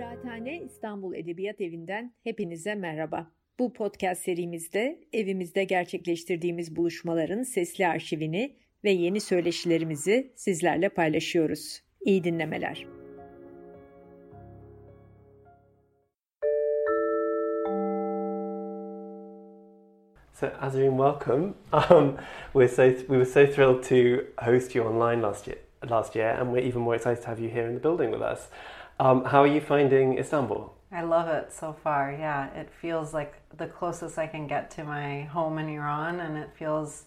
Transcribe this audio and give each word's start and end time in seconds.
Kıraathane 0.00 0.60
İstanbul 0.60 1.14
Edebiyat 1.14 1.60
Evi'nden 1.60 2.14
hepinize 2.24 2.74
merhaba. 2.74 3.30
Bu 3.58 3.72
podcast 3.72 4.22
serimizde 4.22 5.00
evimizde 5.12 5.64
gerçekleştirdiğimiz 5.64 6.76
buluşmaların 6.76 7.42
sesli 7.42 7.86
arşivini 7.86 8.56
ve 8.84 8.90
yeni 8.90 9.20
söyleşilerimizi 9.20 10.32
sizlerle 10.36 10.88
paylaşıyoruz. 10.88 11.82
İyi 12.00 12.24
dinlemeler. 12.24 12.86
So, 20.32 20.46
Azreen, 20.60 20.96
welcome. 20.96 21.54
Um, 21.72 22.16
we're 22.52 22.68
so 22.68 22.90
we 22.90 23.24
were 23.24 23.24
so 23.24 23.46
thrilled 23.46 23.82
to 23.82 24.24
host 24.50 24.74
you 24.74 24.88
online 24.88 25.22
last 25.22 25.48
year, 25.48 25.58
last 25.90 26.16
year, 26.16 26.40
and 26.40 26.54
we're 26.54 26.68
even 26.68 26.82
more 26.82 26.96
excited 26.96 27.22
to 27.22 27.28
have 27.28 27.42
you 27.42 27.50
here 27.50 27.70
in 27.70 27.78
the 27.78 27.82
building 27.82 28.12
with 28.12 28.22
us. 28.22 28.48
Um, 29.00 29.24
how 29.24 29.42
are 29.42 29.46
you 29.46 29.62
finding 29.62 30.18
Istanbul? 30.18 30.74
I 30.92 31.00
love 31.02 31.26
it 31.26 31.54
so 31.54 31.72
far. 31.72 32.12
Yeah, 32.12 32.52
it 32.52 32.68
feels 32.82 33.14
like 33.14 33.34
the 33.56 33.66
closest 33.66 34.18
I 34.18 34.26
can 34.26 34.46
get 34.46 34.70
to 34.72 34.84
my 34.84 35.22
home 35.22 35.56
in 35.56 35.70
Iran, 35.70 36.20
and 36.20 36.36
it 36.36 36.50
feels 36.54 37.06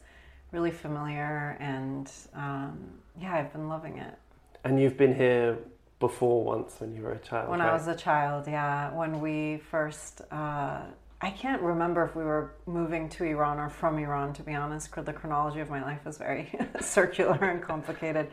really 0.51 0.71
familiar. 0.71 1.55
And 1.59 2.11
um, 2.33 2.79
yeah, 3.21 3.35
I've 3.35 3.53
been 3.53 3.69
loving 3.69 3.99
it. 3.99 4.17
And 4.63 4.81
you've 4.81 4.97
been 4.97 5.13
here 5.13 5.59
before 5.99 6.43
once 6.43 6.77
when 6.79 6.95
you 6.95 7.03
were 7.03 7.11
a 7.11 7.19
child. 7.19 7.49
When 7.49 7.59
right? 7.59 7.69
I 7.69 7.73
was 7.73 7.87
a 7.87 7.95
child, 7.95 8.47
yeah, 8.47 8.91
when 8.91 9.21
we 9.21 9.61
first. 9.69 10.21
Uh, 10.31 10.81
I 11.21 11.29
can't 11.29 11.61
remember 11.61 12.03
if 12.03 12.15
we 12.15 12.23
were 12.23 12.55
moving 12.65 13.07
to 13.09 13.23
Iran 13.23 13.59
or 13.59 13.69
from 13.69 13.99
Iran, 13.99 14.33
to 14.33 14.41
be 14.41 14.55
honest. 14.55 14.89
The 14.95 15.13
chronology 15.13 15.59
of 15.59 15.69
my 15.69 15.83
life 15.83 16.07
is 16.07 16.17
very 16.17 16.51
circular 16.81 17.37
and 17.37 17.61
complicated. 17.61 18.29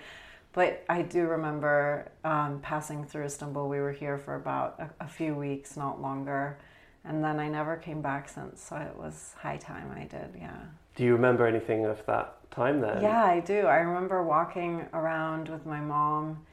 But 0.53 0.85
I 0.89 1.03
do 1.03 1.27
remember 1.27 2.11
um, 2.25 2.61
passing 2.61 3.05
through 3.05 3.25
Istanbul. 3.25 3.69
We 3.69 3.79
were 3.79 3.93
here 3.93 4.19
for 4.19 4.35
about 4.35 4.81
a, 4.81 5.05
a, 5.05 5.09
few 5.09 5.35
weeks, 5.35 5.77
not 5.77 6.03
longer. 6.03 6.59
And 7.05 7.23
then 7.23 7.39
I 7.39 7.49
never 7.49 7.77
came 7.77 8.03
back 8.03 8.29
since. 8.29 8.61
So 8.61 8.77
it 8.77 8.97
was 8.97 9.35
high 9.39 9.59
time 9.59 9.93
I 9.97 10.05
did, 10.05 10.35
yeah. 10.37 10.59
Do 10.97 11.05
you 11.05 11.13
remember 11.13 11.47
anything 11.47 11.87
of 11.87 12.05
that 12.07 12.51
time 12.51 12.81
then? 12.81 13.01
Yeah, 13.01 13.25
I 13.25 13.41
do. 13.41 13.61
I 13.67 13.77
remember 13.77 14.25
walking 14.25 14.87
around 14.93 15.49
with 15.49 15.65
my 15.67 15.81
mom, 15.81 16.45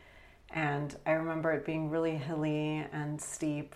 and 0.52 0.96
I 1.06 1.14
remember 1.14 1.52
it 1.52 1.66
being 1.66 1.90
really 1.90 2.16
hilly 2.16 2.86
and 2.94 3.20
steep. 3.20 3.76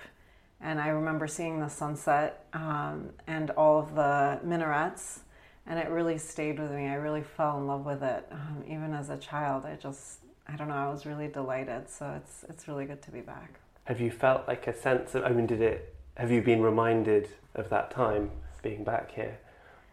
And 0.61 0.79
I 0.79 0.89
remember 0.89 1.27
seeing 1.27 1.59
the 1.59 1.67
sunset 1.67 2.45
um, 2.53 3.09
and 3.25 3.49
all 3.51 3.79
of 3.79 3.95
the 3.95 4.39
minarets 4.43 5.21
and 5.67 5.79
it 5.79 5.89
really 5.89 6.17
stayed 6.17 6.59
with 6.59 6.71
me. 6.71 6.87
I 6.87 6.95
really 6.95 7.23
fell 7.23 7.57
in 7.57 7.67
love 7.67 7.85
with 7.85 8.03
it, 8.03 8.27
um, 8.31 8.63
even 8.67 8.93
as 8.93 9.09
a 9.09 9.17
child. 9.17 9.65
I 9.65 9.75
just, 9.75 10.19
I 10.47 10.55
don't 10.55 10.67
know, 10.67 10.75
I 10.75 10.89
was 10.89 11.05
really 11.05 11.27
delighted. 11.27 11.89
So 11.89 12.13
it's 12.17 12.45
it's 12.49 12.67
really 12.67 12.85
good 12.85 13.01
to 13.03 13.11
be 13.11 13.21
back. 13.21 13.59
Have 13.85 14.01
you 14.01 14.11
felt 14.11 14.47
like 14.47 14.67
a 14.67 14.73
sense 14.73 15.15
of? 15.15 15.23
I 15.23 15.29
mean, 15.29 15.47
did 15.47 15.61
it? 15.61 15.95
Have 16.17 16.31
you 16.31 16.41
been 16.41 16.61
reminded 16.61 17.29
of 17.55 17.69
that 17.69 17.91
time 17.91 18.31
being 18.61 18.83
back 18.83 19.11
here, 19.11 19.37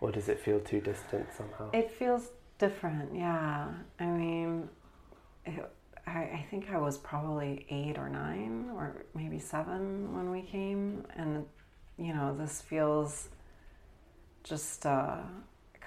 or 0.00 0.10
does 0.10 0.28
it 0.28 0.41
feel 0.41 0.60
too 0.60 0.80
distant 0.80 1.27
somehow? 1.36 1.70
It 1.72 1.91
feels 1.91 2.30
different. 2.58 3.14
Yeah, 3.14 3.69
I 4.00 4.06
mean, 4.06 4.69
it, 5.47 5.70
I, 6.06 6.19
I 6.19 6.47
think 6.50 6.70
I 6.70 6.78
was 6.78 6.98
probably 6.98 7.66
eight 7.70 7.98
or 7.98 8.08
nine, 8.08 8.70
or 8.75 9.05
maybe 9.14 9.38
seven 9.38 10.14
when 10.14 10.30
we 10.30 10.42
came, 10.42 11.05
and 11.16 11.44
you 11.98 12.14
know, 12.14 12.34
this 12.36 12.62
feels 12.62 13.28
just. 14.44 14.86
Uh, 14.86 15.19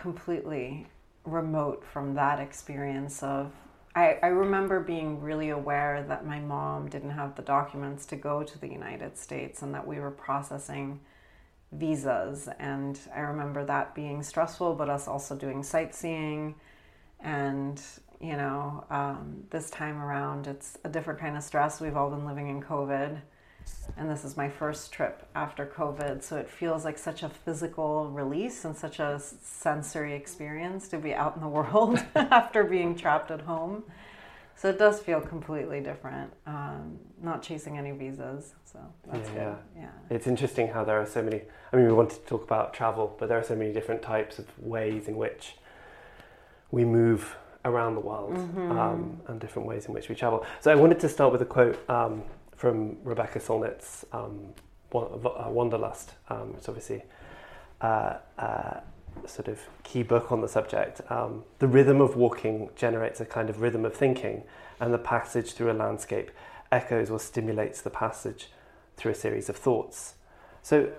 completely 0.02 0.88
remote 1.24 1.86
from 1.86 2.16
that 2.16 2.40
experience 2.40 3.22
of 3.22 3.52
I, 3.94 4.18
I 4.24 4.28
remember 4.28 4.80
being 4.80 5.22
really 5.22 5.50
aware 5.50 6.04
that 6.08 6.26
my 6.26 6.40
mom 6.40 6.90
didn't 6.90 7.12
have 7.12 7.36
the 7.36 7.42
documents 7.42 8.06
to 8.08 8.16
go 8.16 8.42
to 8.42 8.58
the 8.58 8.68
United 8.68 9.18
States 9.18 9.62
and 9.62 9.74
that 9.74 9.86
we 9.86 10.00
were 10.00 10.12
processing 10.12 11.02
visas. 11.74 12.48
And 12.58 12.98
I 13.14 13.20
remember 13.20 13.66
that 13.66 13.94
being 13.94 14.24
stressful, 14.24 14.76
but 14.76 14.90
us 14.90 15.10
also 15.10 15.36
doing 15.36 15.62
sightseeing. 15.62 16.56
And, 17.20 17.82
you 18.22 18.38
know, 18.38 18.86
um, 18.90 19.44
this 19.50 19.70
time 19.70 20.02
around, 20.02 20.48
it's 20.48 20.78
a 20.86 20.90
different 20.90 21.20
kind 21.20 21.36
of 21.36 21.44
stress. 21.44 21.82
We've 21.82 21.98
all 21.98 22.10
been 22.10 22.26
living 22.26 22.48
in 22.48 22.64
COVID 22.64 23.20
and 23.98 24.10
this 24.10 24.24
is 24.24 24.38
my 24.38 24.50
first 24.50 24.92
trip 24.92 25.28
after 25.36 25.66
COVID. 25.66 26.24
So 26.24 26.38
it 26.38 26.50
feels 26.50 26.86
like 26.86 26.98
such 26.98 27.24
a 27.24 27.30
physical 27.30 28.10
release 28.10 28.66
and 28.66 28.76
such 28.76 29.00
a 29.00 29.20
sensory 29.20 30.14
experience 30.14 30.88
to 30.90 30.98
be 30.98 31.14
out 31.14 31.36
in 31.36 31.42
the 31.42 31.48
world 31.60 32.04
after 32.16 32.64
being 32.64 32.96
trapped 32.96 33.32
at 33.32 33.42
home. 33.42 33.84
So 34.56 34.70
it 34.70 34.78
does 34.78 35.00
feel 35.00 35.22
completely 35.22 35.80
different. 35.80 36.32
Um, 36.46 37.00
not 37.22 37.42
chasing 37.42 37.78
any 37.78 37.92
visas, 37.92 38.54
so 38.64 38.80
that's 39.12 39.30
yeah, 39.30 39.34
good. 39.34 39.58
Yeah. 39.76 39.82
yeah, 39.82 40.16
it's 40.16 40.28
interesting 40.28 40.68
how 40.68 40.84
there 40.84 41.02
are 41.02 41.06
so 41.06 41.24
many. 41.24 41.42
I 41.74 41.78
mean, 41.78 41.88
we 41.88 41.94
wanted 41.94 42.20
to 42.20 42.26
talk 42.28 42.44
about 42.44 42.74
travel, 42.74 43.16
but 43.20 43.28
there 43.28 43.40
are 43.40 43.44
so 43.44 43.56
many 43.56 43.74
different 43.74 44.04
types 44.04 44.38
of 44.38 44.46
ways 44.60 45.08
in 45.08 45.16
which 45.18 45.56
we 46.70 46.86
move 46.86 47.36
around 47.66 47.96
the 47.96 48.02
world 48.02 48.36
mm-hmm. 48.36 48.72
um, 48.72 49.22
and 49.28 49.40
different 49.40 49.68
ways 49.68 49.86
in 49.86 49.94
which 49.94 50.10
we 50.10 50.16
travel. 50.16 50.46
So 50.60 50.72
I 50.72 50.76
wanted 50.76 51.00
to 51.00 51.10
start 51.10 51.32
with 51.32 51.42
a 51.42 51.46
quote 51.46 51.90
um, 51.90 52.24
from 52.62 52.96
Rebecca 53.04 53.40
Solnit's 53.40 54.06
um, 54.12 54.54
uh, 54.94 55.50
Wanderlust. 55.50 56.12
Um, 56.30 56.54
it's 56.56 56.70
obviously 56.70 57.02
uh, 57.82 58.18
uh, 58.38 58.82
sort 59.26 59.48
of 59.48 59.60
key 59.82 60.04
book 60.04 60.32
on 60.32 60.42
the 60.42 60.48
subject. 60.48 61.02
Um, 61.10 61.44
the 61.58 61.68
rhythm 61.68 62.02
of 62.02 62.16
walking 62.16 62.70
generates 62.76 63.20
a 63.20 63.26
kind 63.26 63.50
of 63.50 63.62
rhythm 63.62 63.84
of 63.84 63.96
thinking, 63.96 64.44
and 64.80 64.94
the 64.94 65.00
passage 65.00 65.54
through 65.54 65.72
a 65.72 65.74
landscape 65.74 66.30
echoes 66.72 67.10
or 67.10 67.20
stimulates 67.20 67.82
the 67.82 67.90
passage 67.90 68.52
through 68.96 69.14
a 69.14 69.16
series 69.16 69.50
of 69.50 69.56
thoughts. 69.56 70.14
So, 70.62 70.92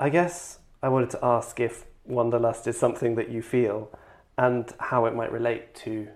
I 0.00 0.08
guess 0.08 0.60
I 0.82 0.88
wanted 0.88 1.10
to 1.10 1.18
ask 1.22 1.60
if 1.60 1.84
wanderlust 2.06 2.66
is 2.66 2.78
something 2.78 3.16
that 3.16 3.28
you 3.28 3.42
feel, 3.42 3.90
and 4.38 4.72
how 4.80 5.04
it 5.04 5.14
might 5.14 5.30
relate 5.30 5.74
to 5.84 6.08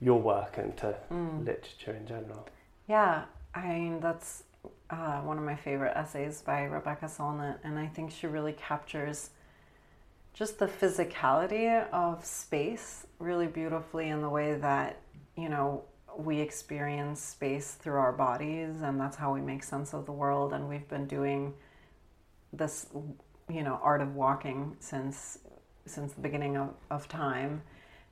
your 0.00 0.20
work 0.20 0.58
and 0.58 0.76
to 0.78 0.96
mm. 1.12 1.46
literature 1.46 1.92
in 1.92 2.04
general. 2.04 2.48
Yeah, 2.88 3.26
I 3.54 3.68
mean, 3.68 4.00
that's 4.00 4.44
uh, 4.90 5.20
one 5.20 5.38
of 5.38 5.44
my 5.44 5.56
favorite 5.56 5.96
essays 5.96 6.42
by 6.42 6.62
Rebecca 6.62 7.06
Solnit, 7.06 7.58
and 7.64 7.78
I 7.78 7.86
think 7.86 8.10
she 8.10 8.26
really 8.26 8.52
captures 8.52 9.30
just 10.32 10.58
the 10.58 10.66
physicality 10.66 11.88
of 11.90 12.24
space 12.24 13.06
really 13.18 13.46
beautifully 13.46 14.08
in 14.08 14.22
the 14.22 14.28
way 14.28 14.54
that, 14.54 15.00
you 15.36 15.48
know, 15.48 15.84
we 16.16 16.40
experience 16.40 17.20
space 17.20 17.72
through 17.72 17.98
our 17.98 18.12
bodies, 18.12 18.82
and 18.82 19.00
that's 19.00 19.16
how 19.16 19.32
we 19.32 19.40
make 19.40 19.62
sense 19.62 19.94
of 19.94 20.06
the 20.06 20.12
world. 20.12 20.52
And 20.52 20.68
we've 20.68 20.88
been 20.88 21.06
doing 21.06 21.54
this, 22.52 22.86
you 23.48 23.62
know, 23.62 23.80
art 23.82 24.00
of 24.00 24.14
walking 24.14 24.76
since 24.80 25.38
since 25.86 26.12
the 26.12 26.20
beginning 26.20 26.56
of, 26.56 26.70
of 26.90 27.08
time 27.08 27.62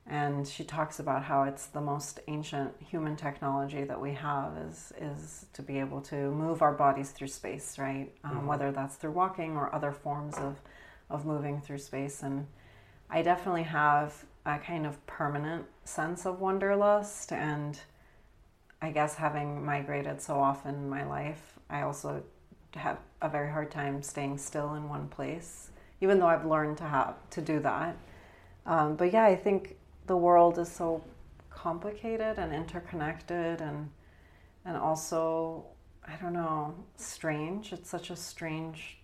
and 0.09 0.47
she 0.47 0.63
talks 0.63 0.99
about 0.99 1.23
how 1.23 1.43
it's 1.43 1.67
the 1.67 1.81
most 1.81 2.19
ancient 2.27 2.73
human 2.79 3.15
technology 3.15 3.83
that 3.83 4.01
we 4.01 4.13
have 4.13 4.57
is 4.57 4.91
is 4.99 5.45
to 5.53 5.61
be 5.61 5.79
able 5.79 6.01
to 6.01 6.31
move 6.31 6.61
our 6.61 6.73
bodies 6.73 7.11
through 7.11 7.27
space 7.27 7.77
right? 7.77 8.11
Um, 8.23 8.31
mm-hmm. 8.31 8.47
whether 8.47 8.71
that's 8.71 8.95
through 8.95 9.11
walking 9.11 9.55
or 9.55 9.73
other 9.73 9.91
forms 9.91 10.35
of 10.37 10.59
of 11.09 11.25
moving 11.25 11.61
through 11.61 11.77
space. 11.77 12.23
And 12.23 12.47
i 13.09 13.21
definitely 13.21 13.63
have 13.63 14.25
a 14.45 14.57
kind 14.57 14.85
of 14.85 15.05
permanent 15.05 15.65
sense 15.83 16.25
of 16.25 16.39
wanderlust. 16.39 17.31
And 17.31 17.79
i 18.81 18.89
guess 18.91 19.15
having 19.15 19.63
migrated 19.63 20.21
so 20.21 20.39
often 20.39 20.73
in 20.73 20.89
my 20.89 21.05
life 21.05 21.59
i 21.69 21.81
also 21.81 22.23
have 22.75 22.97
a 23.21 23.27
very 23.29 23.51
hard 23.51 23.69
time 23.69 24.01
staying 24.01 24.37
still 24.37 24.73
in 24.75 24.87
one 24.87 25.07
place 25.09 25.71
even 26.01 26.17
though 26.19 26.27
i've 26.27 26.45
learned 26.45 26.77
to 26.77 26.85
have 26.85 27.15
to 27.29 27.41
do 27.41 27.59
that. 27.59 27.95
Um, 28.65 28.95
but 28.95 29.11
yeah 29.13 29.25
i 29.25 29.35
think 29.35 29.75
the 30.09 30.17
world 30.17 30.57
is 30.57 30.69
so 30.69 31.03
complicated 31.51 32.39
and 32.39 32.51
interconnected 32.51 33.61
and 33.61 33.89
and 34.65 34.75
also 34.75 35.65
I 36.05 36.15
don't 36.15 36.33
know, 36.33 36.73
strange. 36.97 37.71
It's 37.71 37.87
such 37.87 38.09
a 38.09 38.15
strange 38.15 38.97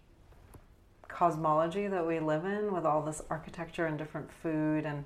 cosmology 1.08 1.88
that 1.88 2.06
we 2.08 2.20
live 2.20 2.44
in 2.46 2.74
with 2.74 2.84
all 2.84 3.04
this 3.04 3.22
architecture 3.30 3.86
and 3.86 3.98
different 4.00 4.32
food 4.32 4.86
and 4.86 5.06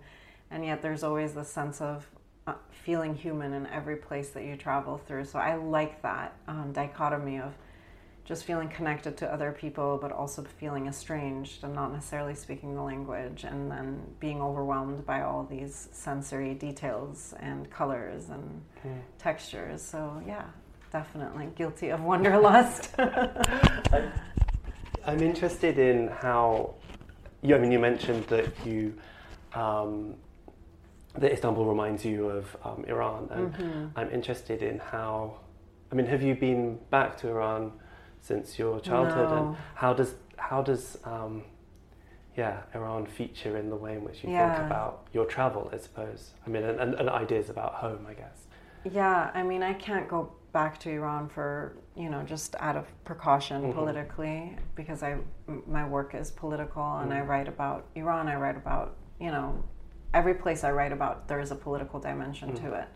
and 0.50 0.66
yet 0.66 0.81
there's 0.81 1.04
always 1.04 1.34
this 1.34 1.50
sense 1.50 1.81
of 1.81 2.07
uh, 2.48 2.54
feeling 2.72 3.13
human 3.13 3.54
in 3.54 3.68
every 3.68 3.98
place 3.98 4.30
that 4.30 4.46
you 4.46 4.56
travel 4.56 4.98
through. 4.98 5.25
So 5.25 5.38
I 5.38 5.56
like 5.56 6.01
that 6.01 6.34
um, 6.48 6.72
dichotomy 6.72 7.40
of 7.40 7.54
just 8.30 8.46
feeling 8.46 8.70
connected 8.70 9.18
to 9.18 9.34
other 9.34 9.52
people, 9.52 9.98
but 10.00 10.12
also 10.12 10.44
feeling 10.60 10.86
estranged 10.86 11.64
and 11.64 11.74
not 11.74 11.92
necessarily 11.92 12.36
speaking 12.36 12.76
the 12.76 12.81
language, 12.81 13.44
and 13.44 13.72
then 13.72 14.00
being 14.20 14.40
overwhelmed 14.40 15.04
by 15.04 15.24
all 15.24 15.48
these 15.50 15.90
sensory 15.92 16.54
details 16.54 17.34
and 17.40 17.68
colors 17.72 18.30
and 18.30 18.62
mm. 18.86 19.00
textures. 19.18 19.81
So, 19.81 20.22
yeah, 20.28 20.44
definitely 20.94 21.50
guilty 21.56 21.90
of 21.90 22.02
wanderlust. 22.02 22.94
I'm 25.06 25.24
interested 25.24 25.80
in 25.80 26.10
how, 26.10 26.75
you, 27.42 27.56
I 27.56 27.58
mean, 27.58 27.72
you 27.72 27.80
mentioned 27.80 28.25
that 28.28 28.54
you. 28.66 28.94
Um, 29.54 30.14
that 31.16 31.34
Istanbul 31.34 31.66
reminds 31.66 32.06
you 32.06 32.30
of 32.30 32.56
um, 32.64 32.86
Iran, 32.88 33.28
and 33.32 33.52
mm-hmm. 33.52 33.86
I'm 33.96 34.12
interested 34.12 34.62
in 34.62 34.78
how 34.78 35.40
I 35.92 35.96
mean, 35.96 36.06
have 36.06 36.22
you 36.22 36.36
been 36.36 36.78
back 36.92 37.18
to 37.18 37.30
Iran 37.30 37.72
since 38.21 38.57
your 38.60 38.80
childhood? 38.80 39.30
No. 39.31 39.38
And 39.38 39.57
how 39.75 39.94
does 39.94 40.16
how 40.38 40.62
does 40.62 40.98
um, 41.04 41.44
yeah 42.38 42.62
Iran 42.74 43.06
feature 43.06 43.57
in 43.57 43.69
the 43.69 43.75
way 43.75 43.94
in 43.95 44.04
which 44.04 44.24
you 44.24 44.30
Yeah. 44.31 44.54
think 44.56 44.66
about 44.68 45.07
your 45.13 45.25
travel? 45.25 45.69
I 45.74 45.77
suppose. 45.77 46.33
I 46.45 46.50
mean, 46.50 46.63
and, 46.63 46.80
and, 46.80 46.94
and 46.95 47.10
ideas 47.10 47.50
about 47.50 47.74
home, 47.75 48.06
I 48.10 48.13
guess. 48.13 48.45
Yeah, 48.86 49.31
I 49.33 49.44
mean, 49.44 49.62
I 49.62 49.74
can't 49.74 50.07
go 50.07 50.31
back 50.54 50.80
to 50.80 50.89
Iran 50.89 51.30
for 51.30 51.75
you 51.95 52.10
know 52.10 52.24
just 52.24 52.56
out 52.60 52.75
of 52.75 52.86
precaution 53.04 53.62
Mhm. 53.63 53.74
politically 53.74 54.57
because 54.75 55.04
I 55.04 55.18
my 55.68 55.88
work 55.88 56.15
is 56.15 56.31
political 56.31 56.83
and 57.00 57.13
I 57.13 57.19
Mhm. 57.22 57.27
write 57.27 57.48
about 57.48 57.86
Iran. 57.95 58.27
I 58.27 58.36
write 58.36 58.57
about 58.57 58.95
you 59.19 59.31
know 59.31 59.63
every 60.13 60.33
place 60.33 60.63
I 60.63 60.72
write 60.72 60.92
about 60.92 61.27
there 61.27 61.39
is 61.39 61.51
a 61.51 61.56
political 61.56 62.00
dimension 62.00 62.54
to 62.56 62.74
it. 62.74 62.88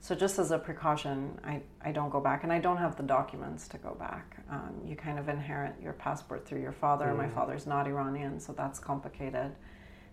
So 0.00 0.14
just 0.14 0.38
as 0.38 0.52
a 0.52 0.58
precaution, 0.58 1.38
I, 1.44 1.60
I 1.82 1.92
don't 1.92 2.10
go 2.10 2.20
back 2.20 2.44
and 2.44 2.52
I 2.52 2.60
don't 2.60 2.76
have 2.76 2.96
the 2.96 3.02
documents 3.02 3.66
to 3.68 3.78
go 3.78 3.94
back. 3.94 4.36
Um, 4.48 4.80
you 4.86 4.94
kind 4.96 5.18
of 5.18 5.28
inherit 5.28 5.74
your 5.82 5.92
passport 5.92 6.46
through 6.46 6.60
your 6.62 6.72
father. 6.72 7.12
My 7.14 7.26
Mm. 7.26 7.34
father's 7.34 7.66
not 7.66 7.86
Iranian, 7.86 8.38
so 8.40 8.52
that's 8.52 8.78
complicated. 8.78 9.54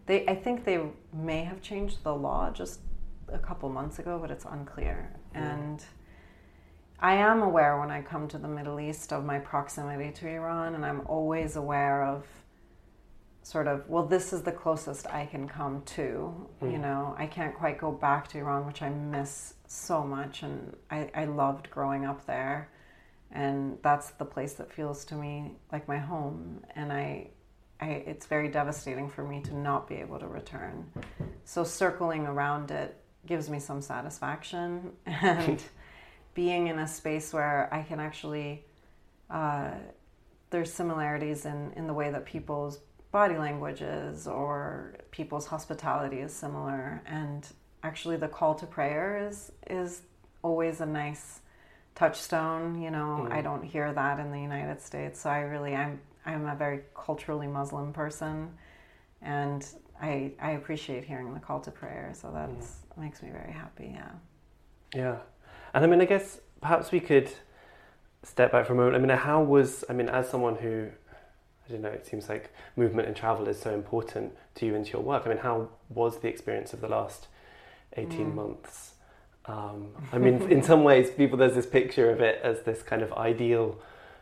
They, 0.08 0.26
I 0.28 0.36
think 0.36 0.66
they 0.66 0.90
may 1.14 1.44
have 1.44 1.62
changed 1.62 2.04
the 2.04 2.16
law 2.16 2.50
just 2.52 2.80
a 3.28 3.40
couple 3.40 3.70
months 3.70 4.00
ago, 4.00 4.18
but 4.20 4.32
it's 4.32 4.46
unclear. 4.46 5.12
And 5.34 5.84
I 7.00 7.16
am 7.16 7.42
aware 7.42 7.80
when 7.80 7.92
I 7.92 8.02
come 8.02 8.28
to 8.30 8.38
the 8.38 8.48
Middle 8.48 8.80
East 8.80 9.14
of 9.14 9.24
my 9.24 9.40
proximity 9.40 10.12
to 10.14 10.28
Iran, 10.28 10.76
and 10.76 10.86
I'm 10.86 11.02
always 11.08 11.56
aware 11.56 12.04
of 12.04 12.26
sort 13.44 13.68
of, 13.68 13.88
well, 13.88 14.06
this 14.06 14.34
is 14.34 14.42
the 14.42 14.52
closest 14.52 15.06
I 15.08 15.26
can 15.28 15.48
come 15.48 15.84
to. 15.98 16.02
You 16.62 16.68
Mm. 16.68 16.82
know, 16.82 17.16
I 17.18 17.28
can't 17.28 17.54
quite 17.54 17.78
go 17.78 17.92
back 17.92 18.28
to 18.30 18.40
Iran, 18.40 18.66
which 18.66 18.82
I 18.82 18.90
miss 18.90 19.54
so 19.68 20.04
much, 20.04 20.44
and 20.44 20.76
I, 20.90 21.10
I 21.14 21.26
loved 21.26 21.70
growing 21.70 22.06
up 22.06 22.26
there. 22.26 22.70
And 23.32 23.78
that's 23.82 24.12
the 24.12 24.26
place 24.26 24.54
that 24.54 24.72
feels 24.72 25.04
to 25.06 25.16
me 25.16 25.52
like 25.72 25.88
my 25.88 25.98
home. 25.98 26.64
And 26.76 26.92
I, 26.92 27.30
I, 27.82 27.88
it's 27.88 28.26
very 28.26 28.48
devastating 28.48 29.10
for 29.10 29.24
me 29.24 29.42
to 29.42 29.56
not 29.56 29.88
be 29.88 29.96
able 29.96 30.20
to 30.20 30.28
return. 30.28 30.86
So 31.44 31.64
circling 31.64 32.26
around 32.26 32.72
it 32.72 32.96
gives 33.26 33.50
me 33.50 33.60
some 33.60 33.82
satisfaction, 33.82 34.92
and 35.06 35.62
being 36.34 36.68
in 36.68 36.80
a 36.80 36.88
space 36.88 37.34
where 37.34 37.74
I 37.74 37.82
can 37.82 38.00
actually, 38.00 38.64
uh, 39.30 39.72
there's 40.50 40.72
similarities 40.72 41.46
in, 41.46 41.74
in 41.76 41.88
the 41.88 41.94
way 41.94 42.12
that 42.12 42.26
people's 42.26 42.80
body 43.12 43.38
languages 43.38 44.28
or 44.28 44.96
people's 45.12 45.48
hospitality 45.48 46.20
is 46.20 46.34
similar, 46.34 47.02
and 47.06 47.48
actually 47.86 48.18
the 48.18 48.28
call 48.28 48.56
to 48.56 48.66
prayer 48.66 49.28
is 49.28 49.52
is 49.70 50.02
always 50.42 50.82
a 50.82 50.86
nice 50.86 51.40
touchstone. 51.94 52.82
You 52.82 52.92
know, 52.92 53.12
Mm. 53.22 53.32
I 53.32 53.42
don't 53.42 53.64
hear 53.64 53.94
that 53.94 54.20
in 54.20 54.32
the 54.32 54.42
United 54.52 54.82
States, 54.82 55.22
so 55.22 55.30
I 55.30 55.42
really 55.42 55.76
I'm 55.76 56.02
I'm 56.26 56.46
a 56.48 56.56
very 56.56 56.82
culturally 57.06 57.48
Muslim 57.48 57.94
person, 57.94 58.36
and 59.22 59.62
I 60.02 60.34
I 60.40 60.52
appreciate 60.52 61.04
hearing 61.06 61.34
the 61.34 61.40
call 61.40 61.60
to 61.62 61.72
prayer. 61.72 62.12
So 62.14 62.32
that's 62.32 62.68
makes 62.98 63.22
me 63.22 63.30
very 63.30 63.52
happy. 63.52 63.90
Yeah. 63.94 64.12
Yeah, 64.94 65.18
and 65.74 65.84
I 65.84 65.88
mean, 65.88 66.02
I 66.02 66.06
guess 66.06 66.40
perhaps 66.62 66.92
we 66.92 67.00
could 67.00 67.30
step 68.24 68.52
back 68.52 68.66
for 68.66 68.74
a 68.74 68.76
moment. 68.76 68.96
I 68.96 69.00
mean, 69.00 69.16
how 69.18 69.42
was 69.44 69.84
I 69.90 69.94
mean, 69.94 70.10
as 70.10 70.30
someone 70.30 70.56
who 70.56 70.90
I 71.68 71.72
don't 71.72 71.82
know, 71.82 71.90
it 71.90 72.06
seems 72.06 72.30
like 72.30 72.54
movement 72.76 73.08
and 73.08 73.16
travel 73.18 73.48
is 73.48 73.60
so 73.60 73.72
important 73.74 74.34
to 74.56 74.66
you 74.66 74.76
and 74.76 74.86
to 74.86 74.92
your 74.94 75.02
work. 75.02 75.24
I 75.26 75.30
mean, 75.30 75.40
how 75.40 75.70
was 75.90 76.20
the 76.20 76.28
experience 76.28 76.74
of 76.74 76.82
the 76.82 76.88
last 76.88 77.28
eighteen 77.98 78.32
Mm. 78.32 78.36
months? 78.36 78.94
Um, 79.46 79.90
I 80.12 80.18
mean, 80.18 80.42
in 80.50 80.64
some 80.64 80.84
ways, 80.84 81.12
people 81.12 81.38
there's 81.38 81.54
this 81.56 81.68
picture 81.68 82.10
of 82.10 82.20
it 82.20 82.40
as 82.42 82.62
this 82.64 82.82
kind 82.82 83.02
of 83.04 83.14
ideal 83.14 83.78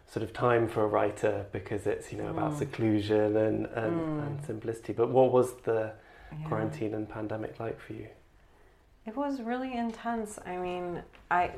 sort 0.08 0.22
of 0.24 0.34
time 0.34 0.68
for 0.68 0.84
a 0.84 0.88
writer 0.88 1.46
because 1.54 1.88
it's 1.88 2.12
you 2.12 2.18
know 2.22 2.28
about 2.30 2.52
Mm. 2.54 2.58
seclusion 2.58 3.38
and 3.38 3.66
and, 3.68 3.96
Mm. 4.02 4.28
and 4.28 4.46
simplicity. 4.46 4.94
But 4.94 5.10
what 5.10 5.32
was 5.32 5.56
the 5.62 5.94
Yeah. 6.32 6.48
quarantine 6.48 6.94
and 6.94 7.08
pandemic 7.10 7.60
like 7.60 7.80
for 7.80 7.94
you? 7.94 8.08
It 9.06 9.16
was 9.16 9.42
really 9.42 9.74
intense. 9.78 10.40
I 10.46 10.58
mean, 10.58 11.04
I 11.32 11.52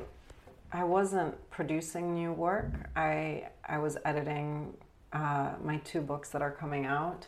I 0.72 0.84
wasn't 0.84 1.34
producing 1.50 2.14
new 2.14 2.32
work. 2.32 2.70
I 2.96 3.48
I 3.68 3.78
was 3.78 3.98
editing 4.04 4.76
uh, 5.12 5.54
my 5.62 5.78
two 5.78 6.00
books 6.00 6.30
that 6.30 6.42
are 6.42 6.50
coming 6.50 6.84
out, 6.86 7.26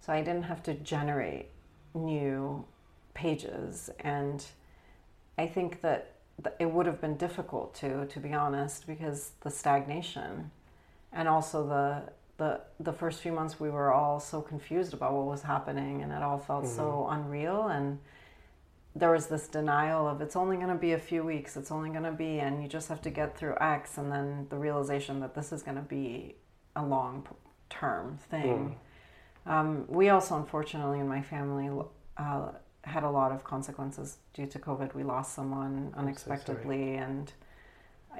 so 0.00 0.12
I 0.12 0.22
didn't 0.22 0.44
have 0.44 0.62
to 0.64 0.74
generate 0.74 1.46
new 1.94 2.64
pages. 3.18 3.90
And 4.00 4.44
I 5.36 5.46
think 5.46 5.80
that 5.82 6.14
it 6.60 6.70
would 6.70 6.86
have 6.86 7.00
been 7.00 7.16
difficult 7.16 7.74
to, 7.76 8.06
to 8.06 8.20
be 8.20 8.32
honest, 8.32 8.86
because 8.86 9.32
the 9.40 9.50
stagnation, 9.50 10.50
and 11.12 11.28
also 11.28 11.66
the 11.66 12.12
the 12.36 12.60
the 12.78 12.92
first 12.92 13.20
few 13.20 13.32
months 13.32 13.58
we 13.58 13.68
were 13.68 13.92
all 13.92 14.20
so 14.20 14.40
confused 14.40 14.94
about 14.94 15.12
what 15.12 15.26
was 15.26 15.42
happening, 15.42 16.02
and 16.02 16.12
it 16.12 16.22
all 16.22 16.38
felt 16.38 16.66
so 16.66 17.08
unreal. 17.10 17.66
And 17.66 17.98
there 18.94 19.10
was 19.10 19.26
this 19.26 19.48
denial 19.48 20.06
of 20.06 20.20
it's 20.20 20.36
only 20.36 20.56
going 20.56 20.68
to 20.68 20.74
be 20.74 20.92
a 20.92 20.98
few 20.98 21.22
weeks 21.22 21.56
it's 21.56 21.70
only 21.70 21.90
going 21.90 22.02
to 22.02 22.10
be 22.10 22.40
and 22.40 22.62
you 22.62 22.68
just 22.68 22.88
have 22.88 23.00
to 23.00 23.10
get 23.10 23.36
through 23.36 23.54
x 23.60 23.98
and 23.98 24.10
then 24.10 24.46
the 24.50 24.56
realization 24.56 25.20
that 25.20 25.34
this 25.34 25.52
is 25.52 25.62
going 25.62 25.76
to 25.76 25.82
be 25.82 26.34
a 26.74 26.84
long 26.84 27.24
term 27.70 28.18
thing. 28.30 28.76
Um, 29.46 29.84
we 29.88 30.08
also 30.08 30.36
unfortunately 30.36 31.00
in 31.00 31.08
my 31.08 31.22
family 31.22 31.68
uh, 32.16 32.48
had 32.88 33.04
a 33.04 33.10
lot 33.10 33.30
of 33.32 33.44
consequences 33.44 34.18
due 34.34 34.46
to 34.46 34.58
covid 34.58 34.94
we 34.94 35.02
lost 35.02 35.34
someone 35.34 35.92
unexpectedly 35.96 36.94
and 36.96 37.32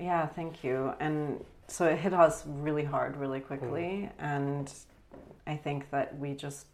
yeah 0.00 0.26
thank 0.26 0.62
you 0.64 0.92
and 1.00 1.44
so 1.66 1.86
it 1.86 1.98
hit 1.98 2.14
us 2.14 2.44
really 2.46 2.84
hard 2.84 3.16
really 3.16 3.40
quickly 3.40 4.08
and 4.18 4.72
i 5.46 5.56
think 5.56 5.90
that 5.90 6.16
we 6.18 6.34
just 6.34 6.66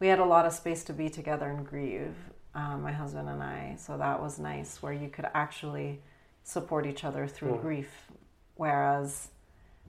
we 0.00 0.08
had 0.08 0.18
a 0.18 0.24
lot 0.24 0.44
of 0.46 0.52
space 0.52 0.82
to 0.84 0.92
be 0.92 1.08
together 1.08 1.48
and 1.50 1.66
grieve 1.66 2.16
um, 2.54 2.82
my 2.82 2.92
husband 2.92 3.28
and 3.28 3.42
I. 3.42 3.76
So 3.78 3.96
that 3.98 4.20
was 4.20 4.38
nice, 4.38 4.82
where 4.82 4.92
you 4.92 5.08
could 5.08 5.26
actually 5.34 6.00
support 6.42 6.86
each 6.86 7.04
other 7.04 7.26
through 7.26 7.52
Mm. 7.54 7.62
grief. 7.62 8.10
Whereas 8.56 9.28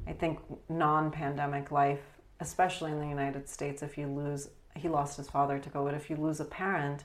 I 0.08 0.14
think 0.14 0.40
non 0.70 1.12
pandemic 1.12 1.72
life, 1.72 2.04
especially 2.40 2.92
in 2.92 3.00
the 3.00 3.08
United 3.08 3.50
States, 3.50 3.82
if 3.82 3.98
you 3.98 4.08
lose, 4.08 4.50
he 4.76 4.90
lost 4.90 5.18
his 5.18 5.30
father 5.30 5.60
to 5.60 5.70
COVID, 5.70 5.94
if 5.96 6.10
you 6.10 6.16
lose 6.16 6.40
a 6.40 6.46
parent, 6.46 7.04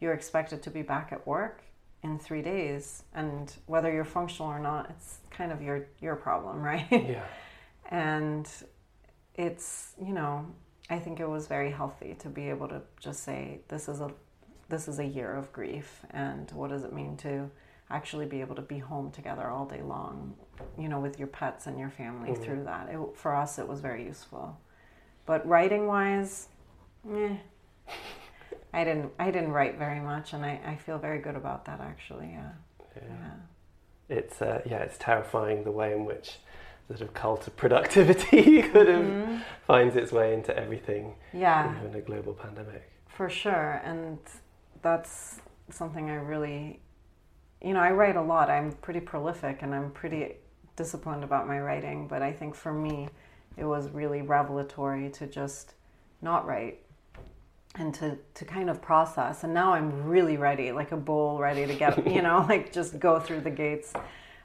you're 0.00 0.12
expected 0.14 0.62
to 0.62 0.70
be 0.70 0.82
back 0.82 1.12
at 1.12 1.26
work 1.26 1.62
in 2.02 2.18
three 2.18 2.42
days. 2.42 3.02
And 3.14 3.52
whether 3.66 3.90
you're 3.92 4.04
functional 4.04 4.50
or 4.50 4.58
not, 4.58 4.90
it's 4.90 5.18
kind 5.30 5.50
of 5.52 5.60
your, 5.62 5.86
your 6.00 6.16
problem, 6.16 6.62
right? 6.72 6.86
Yeah. 6.90 7.24
and 7.90 8.48
it's 9.34 9.92
you 10.02 10.14
know 10.14 10.46
i 10.88 10.98
think 10.98 11.20
it 11.20 11.28
was 11.28 11.46
very 11.46 11.70
healthy 11.70 12.16
to 12.18 12.28
be 12.30 12.48
able 12.48 12.66
to 12.66 12.80
just 12.98 13.22
say 13.22 13.60
this 13.68 13.86
is 13.86 14.00
a 14.00 14.10
this 14.70 14.88
is 14.88 14.98
a 14.98 15.04
year 15.04 15.34
of 15.34 15.52
grief 15.52 16.00
and 16.10 16.50
what 16.52 16.70
does 16.70 16.84
it 16.84 16.92
mean 16.92 17.16
to 17.18 17.48
actually 17.90 18.24
be 18.26 18.40
able 18.40 18.54
to 18.54 18.62
be 18.62 18.78
home 18.78 19.10
together 19.10 19.46
all 19.48 19.66
day 19.66 19.82
long 19.82 20.34
you 20.78 20.88
know 20.88 20.98
with 20.98 21.18
your 21.18 21.28
pets 21.28 21.66
and 21.66 21.78
your 21.78 21.90
family 21.90 22.30
Mhm. 22.30 22.42
through 22.42 22.64
that 22.64 22.88
it, 22.88 22.98
for 23.14 23.34
us 23.36 23.58
it 23.58 23.68
was 23.68 23.80
very 23.80 24.04
useful 24.04 24.58
but 25.26 25.46
writing 25.46 25.86
wise 25.86 26.48
eh, 27.14 27.36
i 28.76 28.84
didn't 28.84 29.10
i 29.18 29.28
didn't 29.30 29.52
write 29.52 29.76
very 29.78 30.00
much 30.00 30.32
and 30.34 30.44
i, 30.44 30.60
I 30.72 30.76
feel 30.76 30.98
very 30.98 31.20
good 31.26 31.36
about 31.42 31.64
that 31.64 31.80
actually 31.80 32.30
yeah 32.38 32.52
yeah. 32.96 33.02
yeah 33.10 33.30
it's 34.08 34.40
uh, 34.40 34.60
yeah, 34.64 34.78
it's 34.86 34.98
terrifying 34.98 35.64
the 35.64 35.72
way 35.72 35.92
in 35.92 36.04
which 36.04 36.38
the 36.88 36.96
sort 36.96 37.08
of 37.08 37.14
cult 37.14 37.46
of 37.48 37.56
productivity 37.56 38.62
kind 38.72 38.88
of 38.88 39.04
Mhm. 39.04 39.40
finds 39.66 39.96
its 39.96 40.12
way 40.12 40.32
into 40.32 40.56
everything, 40.56 41.14
yeah 41.32 41.74
even 41.80 41.94
a 41.96 42.00
global 42.00 42.32
pandemic. 42.32 42.84
For 43.08 43.28
sure, 43.28 43.80
and 43.84 44.18
that's 44.82 45.40
something 45.70 46.08
I 46.08 46.18
really, 46.32 46.78
you 47.60 47.74
know, 47.74 47.80
I 47.80 47.90
write 47.90 48.14
a 48.16 48.22
lot. 48.22 48.48
I'm 48.48 48.70
pretty 48.86 49.00
prolific 49.00 49.62
and 49.62 49.74
I'm 49.74 49.90
pretty 49.90 50.36
disciplined 50.76 51.24
about 51.24 51.48
my 51.48 51.58
writing, 51.58 52.06
but 52.06 52.22
I 52.22 52.32
think 52.32 52.54
for 52.54 52.72
me, 52.72 53.08
it 53.56 53.64
was 53.64 53.90
really 53.90 54.22
revelatory 54.22 55.10
to 55.18 55.26
just 55.26 55.74
not 56.22 56.46
write 56.46 56.78
and 57.78 57.94
to, 57.94 58.16
to 58.34 58.44
kind 58.44 58.70
of 58.70 58.80
process. 58.80 59.44
And 59.44 59.52
now 59.52 59.74
I'm 59.74 60.04
really 60.04 60.36
ready, 60.36 60.72
like 60.72 60.92
a 60.92 60.96
bull 60.96 61.38
ready 61.38 61.66
to 61.66 61.74
get, 61.74 62.06
you 62.06 62.22
know, 62.22 62.44
like 62.48 62.72
just 62.72 62.98
go 62.98 63.20
through 63.20 63.40
the 63.40 63.50
gates. 63.50 63.92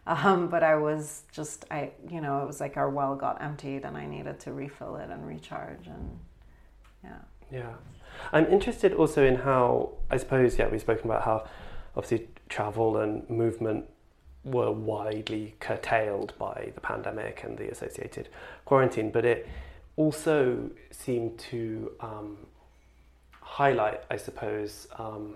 Um, 0.08 0.48
but 0.48 0.64
I 0.64 0.76
was 0.76 1.24
just, 1.32 1.66
I, 1.72 1.92
you 2.10 2.22
know, 2.22 2.42
it 2.42 2.48
was 2.48 2.60
like 2.60 2.76
our 2.78 2.90
well 2.90 3.16
got 3.16 3.42
emptied 3.42 3.86
and 3.86 3.96
I 3.96 4.06
needed 4.06 4.40
to 4.42 4.52
refill 4.52 4.96
it 4.98 5.10
and 5.10 5.26
recharge. 5.26 5.88
And 5.88 6.20
yeah. 7.04 7.18
Yeah. 7.52 7.74
I'm 8.34 8.46
interested 8.48 8.94
also 8.94 9.26
in 9.26 9.36
how, 9.36 9.94
I 10.10 10.18
suppose, 10.18 10.58
yeah, 10.58 10.68
we've 10.68 10.82
spoken 10.82 11.06
about 11.06 11.24
how 11.24 11.48
obviously 11.96 12.28
travel 12.50 12.98
and 12.98 13.30
movement 13.30 13.86
were 14.44 14.72
widely 14.72 15.56
curtailed 15.60 16.34
by 16.40 16.72
the 16.74 16.82
pandemic 16.82 17.44
and 17.44 17.58
the 17.58 17.70
associated 17.70 18.28
quarantine, 18.66 19.12
but 19.12 19.24
it 19.24 19.48
also 19.96 20.72
seemed 20.90 21.38
to 21.38 21.92
um, 22.00 22.38
highlight, 23.52 24.02
I 24.10 24.16
suppose, 24.16 24.88
um, 24.98 25.36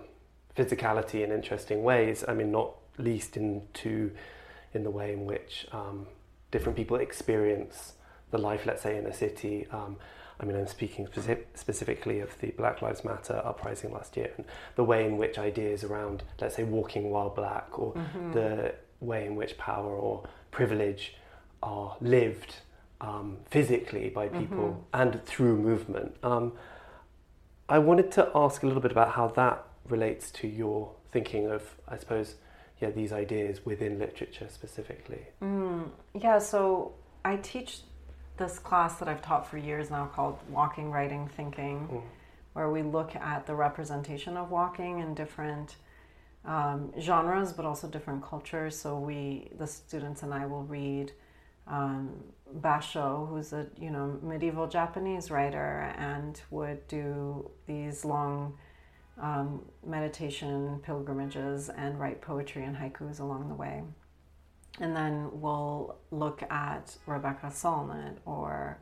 physicality 0.56 1.22
in 1.22 1.30
interesting 1.30 1.82
ways. 1.82 2.24
I 2.26 2.32
mean, 2.32 2.50
not 2.50 2.70
least 2.96 3.36
into 3.36 4.10
in 4.72 4.84
the 4.84 4.90
way 4.90 5.12
in 5.12 5.26
which 5.26 5.66
um, 5.70 6.06
different 6.50 6.76
people 6.76 6.96
experience 6.96 7.92
the 8.30 8.38
life, 8.38 8.64
let's 8.64 8.82
say, 8.82 8.96
in 8.96 9.04
a 9.04 9.12
city. 9.12 9.66
Um, 9.70 9.98
I 10.40 10.46
mean, 10.46 10.56
I'm 10.56 10.66
speaking 10.66 11.06
speci- 11.08 11.44
specifically 11.54 12.20
of 12.20 12.38
the 12.40 12.52
Black 12.52 12.80
Lives 12.80 13.04
Matter 13.04 13.38
uprising 13.44 13.92
last 13.92 14.16
year 14.16 14.30
and 14.38 14.46
the 14.76 14.84
way 14.84 15.04
in 15.04 15.18
which 15.18 15.38
ideas 15.38 15.84
around, 15.84 16.22
let's 16.40 16.56
say, 16.56 16.64
walking 16.64 17.10
while 17.10 17.28
black 17.28 17.78
or 17.78 17.92
mm-hmm. 17.92 18.32
the 18.32 18.74
way 19.00 19.26
in 19.26 19.36
which 19.36 19.58
power 19.58 19.94
or 19.94 20.26
privilege 20.50 21.16
are 21.62 21.96
lived 22.00 22.56
um, 23.02 23.36
physically 23.50 24.08
by 24.08 24.28
people 24.28 24.68
mm-hmm. 24.68 25.02
and 25.02 25.22
through 25.26 25.56
movement. 25.58 26.16
Um, 26.22 26.52
I 27.68 27.78
wanted 27.78 28.12
to 28.12 28.30
ask 28.34 28.62
a 28.62 28.66
little 28.66 28.82
bit 28.82 28.92
about 28.92 29.12
how 29.12 29.28
that 29.28 29.64
relates 29.88 30.30
to 30.32 30.48
your 30.48 30.92
thinking 31.10 31.46
of, 31.50 31.62
I 31.88 31.96
suppose, 31.96 32.36
yeah, 32.80 32.90
these 32.90 33.12
ideas 33.12 33.64
within 33.64 33.98
literature 33.98 34.48
specifically. 34.50 35.26
Mm, 35.42 35.88
yeah, 36.14 36.38
so 36.38 36.94
I 37.24 37.36
teach 37.36 37.80
this 38.36 38.58
class 38.58 38.96
that 38.96 39.08
I've 39.08 39.22
taught 39.22 39.48
for 39.48 39.58
years 39.58 39.90
now 39.90 40.06
called 40.06 40.38
Walking, 40.50 40.90
Writing, 40.90 41.28
Thinking, 41.36 41.88
mm. 41.90 42.02
where 42.52 42.70
we 42.70 42.82
look 42.82 43.16
at 43.16 43.46
the 43.46 43.54
representation 43.54 44.36
of 44.36 44.50
walking 44.50 45.00
in 45.00 45.14
different 45.14 45.76
um, 46.44 46.92
genres, 47.00 47.52
but 47.52 47.64
also 47.64 47.88
different 47.88 48.22
cultures. 48.22 48.78
So 48.78 48.98
we, 48.98 49.50
the 49.58 49.66
students 49.66 50.22
and 50.22 50.32
I, 50.32 50.46
will 50.46 50.62
read 50.64 51.12
um, 51.66 52.10
Basho, 52.60 53.28
who's 53.28 53.52
a 53.52 53.66
you 53.80 53.90
know 53.90 54.18
medieval 54.22 54.66
Japanese 54.66 55.30
writer, 55.30 55.94
and 55.98 56.40
would 56.50 56.86
do 56.88 57.50
these 57.66 58.04
long 58.04 58.54
um, 59.20 59.62
meditation 59.84 60.80
pilgrimages 60.82 61.68
and 61.68 61.98
write 61.98 62.20
poetry 62.20 62.64
and 62.64 62.76
haikus 62.76 63.20
along 63.20 63.48
the 63.48 63.54
way. 63.54 63.82
And 64.78 64.94
then 64.94 65.30
we'll 65.32 65.96
look 66.10 66.42
at 66.50 66.96
Rebecca 67.06 67.46
Solnit 67.46 68.16
or 68.26 68.78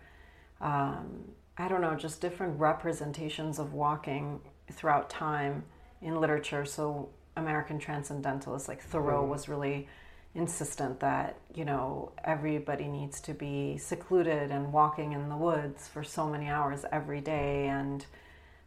um, 0.60 1.24
I 1.56 1.68
don't 1.68 1.80
know, 1.80 1.94
just 1.94 2.20
different 2.20 2.58
representations 2.58 3.58
of 3.58 3.74
walking 3.74 4.40
throughout 4.72 5.08
time 5.08 5.64
in 6.02 6.20
literature. 6.20 6.64
So 6.64 7.10
American 7.36 7.78
transcendentalists 7.78 8.66
like 8.66 8.82
Thoreau 8.82 9.24
was 9.24 9.48
really 9.48 9.88
insistent 10.34 10.98
that 11.00 11.36
you 11.54 11.64
know 11.64 12.12
everybody 12.24 12.88
needs 12.88 13.20
to 13.20 13.32
be 13.32 13.78
secluded 13.78 14.50
and 14.50 14.72
walking 14.72 15.12
in 15.12 15.28
the 15.28 15.36
woods 15.36 15.86
for 15.88 16.02
so 16.02 16.28
many 16.28 16.48
hours 16.48 16.84
every 16.90 17.20
day. 17.20 17.68
And 17.68 18.04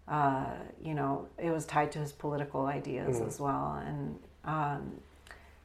uh, 0.08 0.54
you 0.82 0.94
know 0.94 1.28
it 1.38 1.52
was 1.52 1.66
tied 1.66 1.92
to 1.94 2.00
his 2.00 2.12
political 2.12 2.66
ideas 2.66 3.20
mm. 3.20 3.28
as 3.28 3.40
well. 3.40 3.82
And 3.86 4.20
um, 4.46 4.92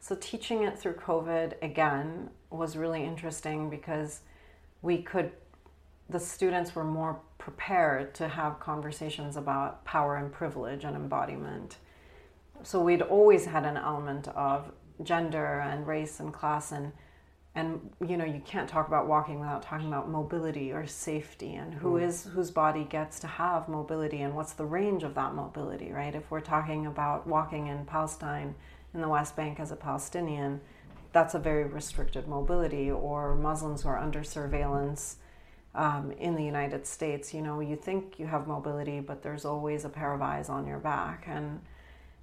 so 0.00 0.16
teaching 0.20 0.64
it 0.64 0.78
through 0.78 0.94
covid 0.94 1.54
again 1.62 2.30
was 2.50 2.76
really 2.76 3.04
interesting 3.04 3.70
because 3.70 4.20
we 4.82 5.00
could 5.00 5.30
the 6.08 6.20
students 6.20 6.74
were 6.74 6.84
more 6.84 7.20
prepared 7.38 8.14
to 8.14 8.28
have 8.28 8.60
conversations 8.60 9.36
about 9.36 9.84
power 9.84 10.16
and 10.16 10.32
privilege 10.32 10.84
and 10.84 10.94
embodiment. 10.94 11.78
So 12.62 12.80
we'd 12.82 13.02
always 13.02 13.46
had 13.46 13.64
an 13.64 13.76
element 13.76 14.28
of 14.28 14.70
gender 15.02 15.60
and 15.60 15.86
race 15.86 16.20
and 16.20 16.32
class 16.32 16.72
and 16.72 16.92
and 17.54 17.90
you 18.06 18.16
know 18.16 18.24
you 18.24 18.40
can't 18.44 18.68
talk 18.68 18.88
about 18.88 19.06
walking 19.06 19.38
without 19.38 19.62
talking 19.62 19.88
about 19.88 20.08
mobility 20.08 20.72
or 20.72 20.86
safety 20.86 21.54
and 21.54 21.74
who 21.74 21.92
mm. 21.92 22.02
is 22.02 22.24
whose 22.24 22.50
body 22.50 22.84
gets 22.84 23.20
to 23.20 23.26
have 23.26 23.68
mobility 23.68 24.22
and 24.22 24.34
what's 24.34 24.54
the 24.54 24.64
range 24.64 25.02
of 25.02 25.14
that 25.14 25.34
mobility 25.34 25.92
right 25.92 26.14
if 26.14 26.30
we're 26.30 26.40
talking 26.40 26.86
about 26.86 27.26
walking 27.26 27.66
in 27.66 27.84
palestine 27.84 28.54
in 28.94 29.00
the 29.00 29.08
west 29.08 29.36
bank 29.36 29.60
as 29.60 29.70
a 29.70 29.76
palestinian 29.76 30.60
that's 31.12 31.34
a 31.34 31.38
very 31.38 31.64
restricted 31.64 32.26
mobility 32.26 32.90
or 32.90 33.34
muslims 33.34 33.82
who 33.82 33.88
are 33.88 33.98
under 33.98 34.24
surveillance 34.24 35.16
um, 35.74 36.10
in 36.12 36.34
the 36.34 36.44
united 36.44 36.86
states 36.86 37.34
you 37.34 37.42
know 37.42 37.60
you 37.60 37.76
think 37.76 38.18
you 38.18 38.26
have 38.26 38.46
mobility 38.46 39.00
but 39.00 39.22
there's 39.22 39.44
always 39.44 39.84
a 39.84 39.90
pair 39.90 40.14
of 40.14 40.22
eyes 40.22 40.48
on 40.48 40.66
your 40.66 40.78
back 40.78 41.24
and 41.26 41.60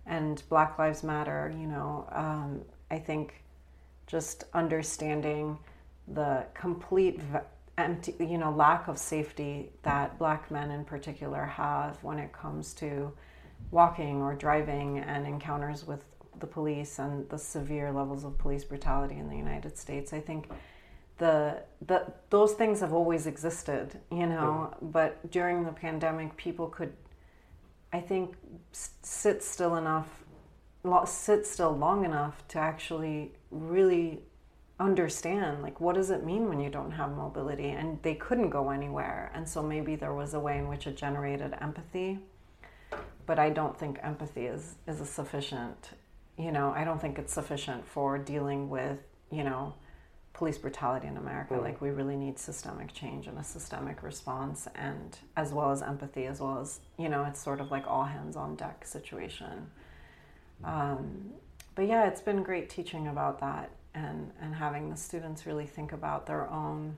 and 0.10 0.42
Black 0.50 0.78
Lives 0.78 1.04
Matter, 1.04 1.54
you 1.58 1.68
know, 1.68 2.08
um, 2.12 2.62
I 2.92 2.98
think 2.98 3.44
just 4.08 4.44
understanding 4.54 5.58
the 6.08 6.46
complete 6.56 7.22
empty, 7.78 8.16
you 8.20 8.40
know, 8.40 8.52
lack 8.52 8.88
of 8.88 8.98
safety 8.98 9.70
that 9.84 10.18
black 10.18 10.50
men 10.50 10.72
in 10.72 10.84
particular 10.84 11.46
have 11.46 12.04
when 12.04 12.18
it 12.18 12.34
comes 12.34 12.74
to 12.74 13.14
walking 13.70 14.22
or 14.22 14.34
driving 14.34 14.98
and 14.98 15.28
encounters 15.28 15.86
with 15.86 16.04
the 16.40 16.48
police 16.48 16.98
and 16.98 17.30
the 17.30 17.38
severe 17.38 17.92
levels 17.92 18.24
of 18.24 18.38
police 18.40 18.64
brutality 18.64 19.16
in 19.16 19.30
the 19.30 19.36
United 19.38 19.78
States. 19.78 20.12
I 20.12 20.22
think 20.22 20.50
the, 21.20 21.62
the 21.86 22.12
those 22.32 22.54
things 22.54 22.80
have 22.80 22.94
always 22.94 23.28
existed, 23.28 24.00
you 24.12 24.26
know, 24.26 24.74
but 24.82 25.30
during 25.30 25.66
the 25.66 25.72
pandemic 25.72 26.36
people 26.36 26.68
could 26.68 26.94
I 27.92 28.00
think 28.00 28.36
sit 28.72 29.44
still 29.44 29.76
enough, 29.76 30.08
sit 31.06 31.46
still 31.46 31.76
long 31.76 32.06
enough 32.06 32.48
to 32.50 32.60
actually 32.60 33.34
really 33.52 34.20
understand 34.80 35.62
like 35.62 35.82
what 35.82 35.96
does 35.96 36.10
it 36.10 36.24
mean 36.24 36.48
when 36.48 36.60
you 36.60 36.70
don't 36.70 36.92
have 36.92 37.12
mobility? 37.12 37.70
And 37.70 38.02
they 38.02 38.16
couldn't 38.16 38.50
go 38.50 38.70
anywhere. 38.70 39.32
And 39.34 39.48
so 39.48 39.62
maybe 39.62 39.96
there 39.96 40.14
was 40.14 40.34
a 40.34 40.40
way 40.40 40.58
in 40.58 40.68
which 40.68 40.88
it 40.88 40.96
generated 40.96 41.54
empathy. 41.60 42.20
But 43.26 43.38
i 43.38 43.52
don't 43.52 43.78
think 43.78 44.00
empathy 44.02 44.48
is 44.48 44.76
is 44.88 45.00
a 45.02 45.06
sufficient 45.06 45.92
you 46.36 46.52
know 46.52 46.74
i 46.76 46.84
don't 46.84 47.00
think 47.00 47.20
it's 47.20 47.32
sufficient 47.32 47.86
for 47.86 48.18
dealing 48.18 48.70
with 48.70 48.98
you 49.30 49.44
know 49.44 49.76
police 50.34 50.58
brutality 50.58 51.08
in 51.08 51.18
America. 51.18 51.56
Mm. 51.56 51.64
Like 51.64 51.82
we 51.82 51.90
really 51.90 52.16
need 52.16 52.40
systemic 52.40 52.94
change 52.94 53.28
and 53.28 53.38
a 53.38 53.44
systemic 53.44 54.04
response, 54.04 54.68
and 54.76 55.18
as 55.36 55.54
well 55.54 55.72
as 55.72 55.82
empathy, 55.82 56.26
as 56.26 56.40
well 56.40 56.60
as 56.60 56.80
you 56.98 57.10
know, 57.10 57.24
it's 57.26 57.42
sort 57.42 57.62
of 57.62 57.72
like 57.72 57.86
all 57.88 58.04
hands 58.04 58.36
on 58.36 58.56
deck 58.56 58.86
situation. 58.86 59.72
Um, 60.64 61.32
but 61.76 61.88
yeah, 61.88 62.08
it's 62.08 62.22
been 62.22 62.44
great 62.44 62.70
teaching 62.70 63.08
about 63.08 63.40
that 63.40 63.72
and 63.94 64.32
and 64.42 64.56
having 64.56 64.90
the 64.90 64.98
students 64.98 65.46
really 65.46 65.66
think 65.66 65.92
about 65.92 66.26
their 66.26 66.50
own 66.50 66.98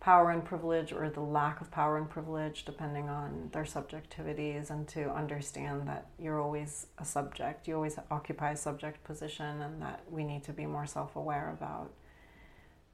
power 0.00 0.30
and 0.30 0.44
privilege 0.44 0.92
or 0.92 1.10
the 1.10 1.20
lack 1.20 1.60
of 1.60 1.70
power 1.70 1.96
and 1.96 2.08
privilege 2.08 2.64
depending 2.64 3.08
on 3.08 3.50
their 3.52 3.64
subjectivities 3.64 4.70
and 4.70 4.86
to 4.86 5.10
understand 5.10 5.88
that 5.88 6.06
you're 6.18 6.40
always 6.40 6.86
a 6.98 7.04
subject 7.04 7.66
you 7.66 7.74
always 7.74 7.98
occupy 8.10 8.52
a 8.52 8.56
subject 8.56 9.02
position 9.04 9.60
and 9.60 9.82
that 9.82 10.02
we 10.08 10.22
need 10.22 10.44
to 10.44 10.52
be 10.52 10.66
more 10.66 10.86
self-aware 10.86 11.50
about 11.50 11.90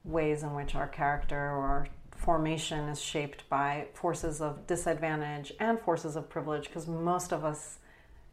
ways 0.05 0.43
in 0.43 0.53
which 0.53 0.75
our 0.75 0.87
character 0.87 1.51
or 1.51 1.87
formation 2.15 2.87
is 2.89 3.01
shaped 3.01 3.47
by 3.49 3.87
forces 3.93 4.41
of 4.41 4.65
disadvantage 4.67 5.51
and 5.59 5.79
forces 5.79 6.15
of 6.15 6.29
privilege 6.29 6.67
because 6.67 6.87
most 6.87 7.33
of 7.33 7.43
us 7.43 7.79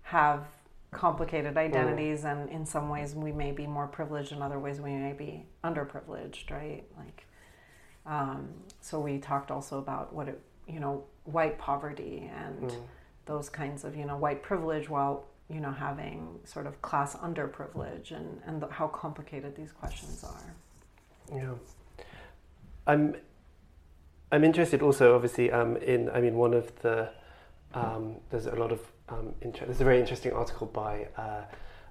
have 0.02 0.46
complicated 0.92 1.56
identities 1.56 2.22
mm. 2.22 2.32
and 2.32 2.50
in 2.50 2.66
some 2.66 2.88
ways 2.88 3.14
we 3.14 3.32
may 3.32 3.50
be 3.50 3.66
more 3.66 3.86
privileged 3.86 4.30
in 4.30 4.42
other 4.42 4.58
ways 4.58 4.80
we 4.80 4.94
may 4.94 5.12
be 5.12 5.44
underprivileged 5.64 6.50
right 6.50 6.84
like 6.96 7.26
um, 8.04 8.48
so 8.80 9.00
we 9.00 9.18
talked 9.18 9.50
also 9.50 9.78
about 9.78 10.12
what 10.12 10.28
it 10.28 10.40
you 10.68 10.78
know 10.78 11.02
white 11.24 11.58
poverty 11.58 12.30
and 12.36 12.70
mm. 12.70 12.82
those 13.26 13.48
kinds 13.48 13.84
of 13.84 13.96
you 13.96 14.04
know 14.04 14.16
white 14.16 14.42
privilege 14.42 14.88
while 14.88 15.24
you 15.48 15.60
know 15.60 15.72
having 15.72 16.38
sort 16.44 16.66
of 16.66 16.80
class 16.82 17.16
underprivilege 17.16 18.12
and 18.12 18.40
and 18.46 18.60
the, 18.60 18.66
how 18.68 18.86
complicated 18.86 19.56
these 19.56 19.72
questions 19.72 20.22
are 20.24 20.54
yeah, 21.34 21.54
I'm. 22.86 23.16
I'm 24.30 24.44
interested 24.44 24.80
also, 24.80 25.14
obviously, 25.14 25.50
um, 25.50 25.76
in. 25.76 26.08
I 26.10 26.20
mean, 26.20 26.36
one 26.36 26.54
of 26.54 26.74
the 26.80 27.10
um, 27.74 28.16
there's 28.30 28.46
a 28.46 28.54
lot 28.54 28.72
of 28.72 28.80
um, 29.08 29.34
interest. 29.40 29.66
There's 29.66 29.80
a 29.80 29.84
very 29.84 30.00
interesting 30.00 30.32
article 30.32 30.66
by 30.66 31.08
uh, 31.16 31.42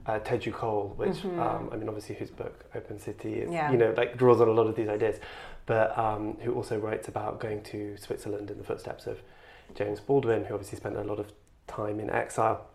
uh, 0.06 0.20
Teju 0.20 0.54
Cole, 0.54 0.94
which 0.98 1.18
mm-hmm. 1.18 1.40
um, 1.40 1.70
I 1.72 1.76
mean, 1.76 1.88
obviously, 1.88 2.16
whose 2.16 2.32
book 2.32 2.66
Open 2.76 3.00
City 3.00 3.36
is, 3.36 3.52
yeah. 3.52 3.72
you 3.72 3.78
know, 3.78 3.94
like 3.96 4.18
draws 4.18 4.42
on 4.42 4.48
a 4.48 4.52
lot 4.52 4.68
of 4.68 4.76
these 4.76 4.90
ideas, 4.90 5.20
but 5.66 5.98
um, 5.98 6.38
who 6.42 6.54
also 6.54 6.78
writes 6.78 7.08
about 7.08 7.40
going 7.40 7.62
to 7.64 7.96
Switzerland 7.98 8.50
in 8.50 8.58
the 8.58 8.64
footsteps 8.64 9.08
of 9.08 9.20
James 9.76 10.00
Baldwin, 10.00 10.46
who 10.46 10.54
obviously 10.54 10.78
spent 10.78 10.98
a 10.98 11.04
lot 11.04 11.20
of 11.20 11.32
time 11.68 12.00
in 12.00 12.10
exile 12.10 12.68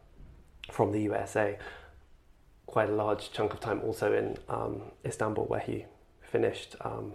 from 0.70 0.92
the 0.92 1.02
USA, 1.02 1.58
quite 2.66 2.88
a 2.88 2.92
large 2.92 3.32
chunk 3.32 3.52
of 3.52 3.60
time 3.60 3.80
also 3.82 4.12
in 4.12 4.36
um, 4.48 4.82
Istanbul, 5.04 5.44
where 5.46 5.60
he 5.60 5.84
finished 6.30 6.76
um, 6.80 7.12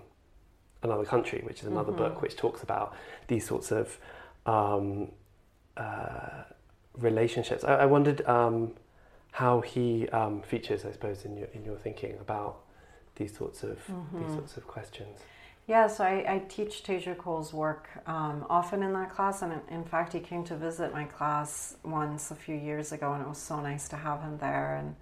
Another 0.84 1.06
Country, 1.06 1.42
which 1.44 1.62
is 1.62 1.68
another 1.68 1.92
mm-hmm. 1.92 2.04
book 2.04 2.22
which 2.22 2.36
talks 2.36 2.64
about 2.64 2.96
these 3.28 3.46
sorts 3.46 3.72
of 3.72 3.98
um, 4.46 5.12
uh, 5.78 6.44
relationships. 6.98 7.64
I, 7.64 7.76
I 7.76 7.86
wondered 7.86 8.26
um, 8.28 8.74
how 9.32 9.62
he 9.62 10.10
um, 10.10 10.42
features, 10.42 10.86
I 10.86 10.92
suppose, 10.92 11.24
in 11.26 11.38
your 11.38 11.48
in 11.54 11.64
your 11.64 11.78
thinking 11.78 12.18
about 12.20 12.62
these 13.16 13.36
sorts 13.38 13.64
of 13.64 13.78
mm-hmm. 13.88 14.24
these 14.24 14.34
sorts 14.34 14.58
of 14.58 14.68
questions. 14.68 15.20
Yeah, 15.68 15.88
so 15.88 16.04
I, 16.04 16.26
I 16.28 16.40
teach 16.50 16.84
Teju 16.84 17.18
Cole's 17.18 17.54
work 17.54 17.88
um, 18.08 18.46
often 18.50 18.82
in 18.82 18.94
that 18.94 19.12
class, 19.12 19.42
and 19.42 19.54
in 19.70 19.86
fact, 19.86 20.12
he 20.14 20.20
came 20.20 20.44
to 20.46 20.56
visit 20.56 20.92
my 20.92 21.06
class 21.06 21.78
once 21.84 22.32
a 22.32 22.36
few 22.36 22.56
years 22.56 22.92
ago, 22.92 23.14
and 23.14 23.22
it 23.22 23.30
was 23.30 23.38
so 23.38 23.60
nice 23.62 23.88
to 23.90 23.96
have 23.96 24.22
him 24.22 24.38
there. 24.40 24.76
And 24.78 24.96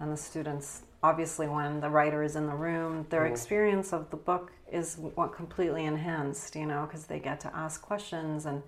and 0.00 0.12
the 0.12 0.16
students 0.16 0.82
obviously 1.02 1.48
when 1.48 1.80
the 1.80 1.88
writer 1.88 2.22
is 2.22 2.36
in 2.36 2.46
the 2.46 2.54
room, 2.54 3.06
their 3.10 3.22
mm. 3.22 3.30
experience 3.30 3.92
of 3.92 4.10
the 4.10 4.16
book 4.16 4.52
is 4.70 4.96
what 4.96 5.34
completely 5.34 5.84
enhanced, 5.84 6.54
you 6.54 6.66
know, 6.66 6.86
because 6.86 7.06
they 7.06 7.18
get 7.18 7.40
to 7.40 7.56
ask 7.56 7.80
questions 7.80 8.46
and 8.46 8.62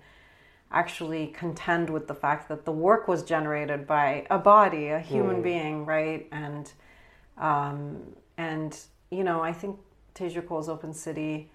actually 0.71 1.27
contend 1.27 1.89
with 1.89 2.07
the 2.07 2.15
fact 2.15 2.49
that 2.49 2.65
the 2.65 2.71
work 2.71 3.07
was 3.07 3.23
generated 3.23 3.85
by 3.85 4.25
a 4.31 4.39
body, 4.39 4.87
a 4.87 4.99
human 4.99 5.37
mm. 5.37 5.43
being, 5.43 5.85
right? 5.85 6.27
And 6.31 6.71
um, 7.37 8.15
and 8.37 8.77
you 9.11 9.23
know, 9.23 9.41
I 9.41 9.53
think 9.53 9.79
Teju 10.15 10.47
Cole's 10.47 10.69
Open 10.69 10.93
City 10.93 11.49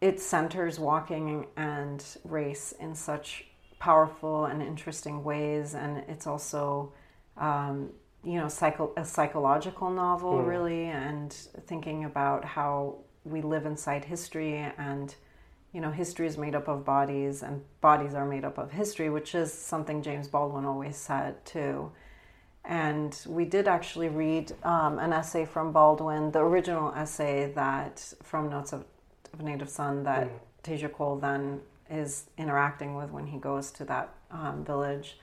it 0.00 0.18
centers 0.18 0.78
walking 0.78 1.46
and 1.58 2.02
race 2.24 2.72
in 2.80 2.94
such 2.94 3.44
powerful 3.78 4.46
and 4.46 4.62
interesting 4.62 5.22
ways, 5.22 5.74
and 5.74 5.98
it's 6.08 6.26
also 6.26 6.94
um, 7.36 7.90
you 8.24 8.34
know 8.34 8.48
psycho- 8.48 8.92
a 8.96 9.04
psychological 9.04 9.90
novel 9.90 10.34
mm. 10.34 10.46
really, 10.46 10.84
and 10.84 11.32
thinking 11.66 12.04
about 12.04 12.44
how 12.44 12.96
we 13.24 13.42
live 13.42 13.66
inside 13.66 14.04
history 14.04 14.56
and 14.78 15.14
you 15.72 15.80
know 15.80 15.90
history 15.90 16.26
is 16.26 16.36
made 16.36 16.54
up 16.54 16.68
of 16.68 16.84
bodies 16.84 17.42
and 17.42 17.62
bodies 17.80 18.14
are 18.14 18.26
made 18.26 18.44
up 18.44 18.58
of 18.58 18.72
history 18.72 19.10
which 19.10 19.34
is 19.34 19.52
something 19.52 20.02
james 20.02 20.26
baldwin 20.26 20.64
always 20.64 20.96
said 20.96 21.44
too 21.44 21.92
and 22.64 23.24
we 23.26 23.44
did 23.44 23.68
actually 23.68 24.08
read 24.08 24.52
um, 24.64 24.98
an 24.98 25.12
essay 25.12 25.44
from 25.44 25.70
baldwin 25.70 26.30
the 26.32 26.38
original 26.38 26.92
essay 26.94 27.52
that 27.54 28.12
from 28.22 28.48
notes 28.48 28.72
of, 28.72 28.84
of 29.32 29.40
a 29.40 29.42
native 29.42 29.68
son 29.68 30.02
that 30.02 30.28
mm. 30.28 30.38
Teju 30.62 30.92
Cole 30.92 31.16
then 31.16 31.60
is 31.90 32.26
interacting 32.36 32.94
with 32.94 33.10
when 33.10 33.26
he 33.26 33.38
goes 33.38 33.70
to 33.72 33.84
that 33.86 34.14
um, 34.30 34.64
village 34.64 35.18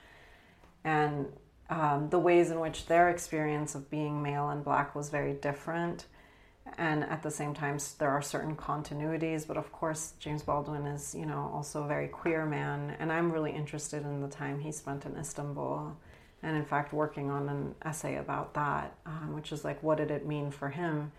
and 0.84 1.26
um, 1.70 2.08
the 2.10 2.18
ways 2.18 2.50
in 2.50 2.60
which 2.60 2.86
their 2.86 3.10
experience 3.10 3.74
of 3.74 3.90
being 3.90 4.22
male 4.22 4.48
and 4.48 4.64
black 4.64 4.94
was 4.94 5.10
very 5.10 5.34
different. 5.34 6.06
And 6.76 7.04
at 7.04 7.22
the 7.22 7.30
same 7.30 7.54
time 7.54 7.78
there 7.98 8.10
are 8.10 8.20
certain 8.20 8.54
continuities 8.54 9.46
but 9.46 9.56
of 9.56 9.72
course 9.72 10.12
james 10.18 10.42
baldwin 10.42 10.84
is 10.86 11.14
you 11.14 11.24
know 11.24 11.50
also 11.54 11.84
a 11.84 11.88
very 11.88 12.08
queer 12.08 12.44
man. 12.44 12.94
And 12.98 13.10
i'm 13.10 13.32
really 13.32 13.52
interested 13.52 14.02
in 14.02 14.20
the 14.20 14.28
time 14.28 14.60
he 14.60 14.70
spent 14.70 15.06
in 15.06 15.16
istanbul 15.16 15.96
and 16.42 16.56
in 16.56 16.64
fact 16.66 16.92
working 16.92 17.30
on 17.30 17.48
an 17.48 17.74
essay 17.82 18.16
about 18.16 18.52
that 18.54 18.94
um, 19.06 19.34
which 19.34 19.50
is 19.50 19.64
like 19.64 19.82
what 19.82 19.96
did 19.96 20.10
it 20.10 20.26
mean 20.26 20.50
for 20.50 20.68
him 20.68 21.10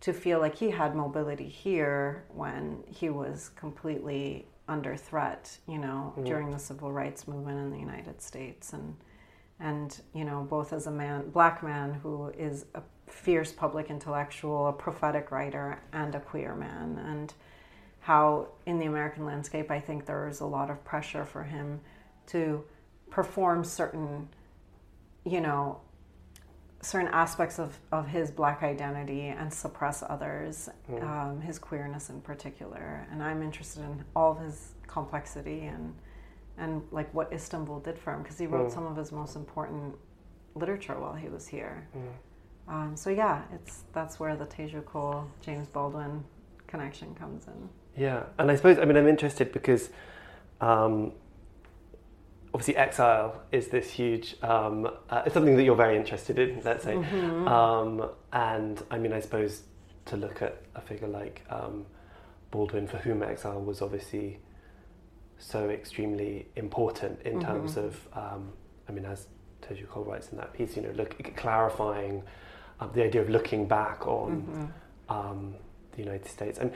to 0.00 0.12
feel 0.12 0.40
like 0.40 0.56
he 0.56 0.70
had 0.70 0.94
mobility 0.94 1.48
here 1.48 2.24
when 2.28 2.84
he 2.86 3.08
was 3.08 3.50
completely 3.56 4.46
under 4.68 4.94
threat 4.94 5.56
you 5.66 5.78
know 5.78 6.12
mm-hmm. 6.14 6.24
during 6.24 6.50
the 6.50 6.58
civil 6.58 6.92
rights 6.92 7.26
movement 7.26 7.58
in 7.58 7.70
the 7.70 7.78
united 7.78 8.20
states. 8.20 8.74
And 8.74 8.94
and 9.62 10.00
you 10.12 10.24
know 10.24 10.46
both 10.48 10.72
as 10.72 10.86
a 10.86 10.90
man 10.90 11.30
black 11.30 11.62
man 11.62 11.94
who 11.94 12.28
is 12.36 12.66
a 12.74 12.82
fierce 13.06 13.52
public 13.52 13.88
intellectual 13.88 14.66
a 14.66 14.72
prophetic 14.72 15.30
writer 15.30 15.80
and 15.92 16.14
a 16.14 16.20
queer 16.20 16.54
man 16.54 16.98
and 17.06 17.32
how 18.00 18.48
in 18.66 18.78
the 18.78 18.86
american 18.86 19.24
landscape 19.24 19.70
i 19.70 19.80
think 19.80 20.04
there 20.04 20.28
is 20.28 20.40
a 20.40 20.46
lot 20.46 20.70
of 20.70 20.82
pressure 20.84 21.24
for 21.24 21.44
him 21.44 21.80
to 22.26 22.62
perform 23.10 23.64
certain 23.64 24.28
you 25.24 25.40
know 25.40 25.80
certain 26.80 27.08
aspects 27.08 27.60
of, 27.60 27.78
of 27.92 28.08
his 28.08 28.28
black 28.32 28.64
identity 28.64 29.28
and 29.28 29.52
suppress 29.54 30.02
others 30.08 30.68
mm. 30.90 31.00
um, 31.04 31.40
his 31.40 31.56
queerness 31.58 32.10
in 32.10 32.20
particular 32.20 33.06
and 33.12 33.22
i'm 33.22 33.42
interested 33.42 33.82
in 33.84 34.04
all 34.16 34.32
of 34.32 34.40
his 34.40 34.72
complexity 34.88 35.60
and 35.66 35.94
and 36.58 36.82
like 36.90 37.12
what 37.14 37.32
Istanbul 37.32 37.80
did 37.80 37.98
for 37.98 38.12
him 38.14 38.22
because 38.22 38.38
he 38.38 38.46
wrote 38.46 38.70
mm. 38.70 38.74
some 38.74 38.86
of 38.86 38.96
his 38.96 39.12
most 39.12 39.36
important 39.36 39.94
literature 40.54 40.98
while 40.98 41.14
he 41.14 41.28
was 41.28 41.46
here. 41.46 41.88
Mm. 41.96 42.72
Um, 42.72 42.96
so 42.96 43.10
yeah, 43.10 43.42
it's 43.54 43.84
that's 43.92 44.20
where 44.20 44.36
the 44.36 44.46
Teju 44.46 44.84
Cole 44.84 45.26
James 45.40 45.68
Baldwin 45.68 46.24
connection 46.66 47.14
comes 47.14 47.46
in. 47.46 47.68
Yeah, 48.00 48.24
and 48.38 48.50
I 48.50 48.56
suppose 48.56 48.78
I 48.78 48.84
mean 48.84 48.96
I'm 48.96 49.08
interested 49.08 49.52
because 49.52 49.90
um, 50.60 51.12
obviously 52.54 52.76
exile 52.76 53.42
is 53.50 53.68
this 53.68 53.90
huge 53.90 54.36
um, 54.42 54.88
uh, 55.10 55.22
it's 55.24 55.34
something 55.34 55.56
that 55.56 55.64
you're 55.64 55.76
very 55.76 55.96
interested 55.96 56.38
in 56.38 56.60
let's 56.64 56.84
say 56.84 56.94
mm-hmm. 56.94 57.48
um, 57.48 58.10
and 58.32 58.82
i 58.90 58.98
mean 58.98 59.12
i 59.12 59.20
suppose 59.20 59.62
to 60.04 60.16
look 60.16 60.42
at 60.42 60.62
a 60.74 60.80
figure 60.80 61.08
like 61.08 61.42
um, 61.48 61.86
baldwin 62.50 62.86
for 62.86 62.98
whom 62.98 63.22
exile 63.22 63.60
was 63.60 63.80
obviously 63.80 64.38
so 65.42 65.70
extremely 65.70 66.46
important 66.56 67.20
in 67.22 67.34
mm-hmm. 67.34 67.46
terms 67.46 67.76
of, 67.76 68.08
um, 68.14 68.52
I 68.88 68.92
mean, 68.92 69.04
as 69.04 69.26
Teju 69.62 69.88
Cole 69.88 70.04
writes 70.04 70.28
in 70.30 70.38
that 70.38 70.52
piece, 70.52 70.76
you 70.76 70.82
know, 70.82 70.92
look, 70.94 71.16
clarifying 71.36 72.22
um, 72.80 72.90
the 72.94 73.02
idea 73.02 73.20
of 73.20 73.28
looking 73.28 73.66
back 73.66 74.06
on 74.06 74.42
mm-hmm. 74.42 75.12
um, 75.12 75.54
the 75.92 75.98
United 75.98 76.28
States. 76.28 76.58
And 76.58 76.72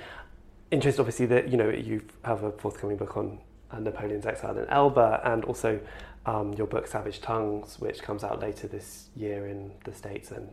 interest, 0.71 0.99
obviously, 0.99 1.27
that 1.27 1.49
you 1.49 1.57
know 1.57 1.69
you 1.71 2.03
have 2.25 2.43
a 2.43 2.53
forthcoming 2.53 2.97
book 2.97 3.17
on 3.17 3.39
uh, 3.71 3.79
Napoleon's 3.79 4.27
exile 4.27 4.59
in 4.59 4.67
Elba, 4.69 5.21
and 5.25 5.45
also 5.45 5.81
um, 6.27 6.53
your 6.55 6.67
book 6.67 6.87
Savage 6.87 7.21
Tongues, 7.21 7.79
which 7.79 8.03
comes 8.03 8.25
out 8.25 8.41
later 8.41 8.67
this 8.67 9.09
year 9.15 9.47
in 9.47 9.73
the 9.85 9.93
States 9.93 10.31
and 10.31 10.49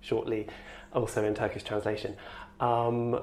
shortly 0.00 0.46
also 0.92 1.24
in 1.24 1.34
Turkish 1.34 1.64
translation. 1.64 2.16
Um, 2.60 3.20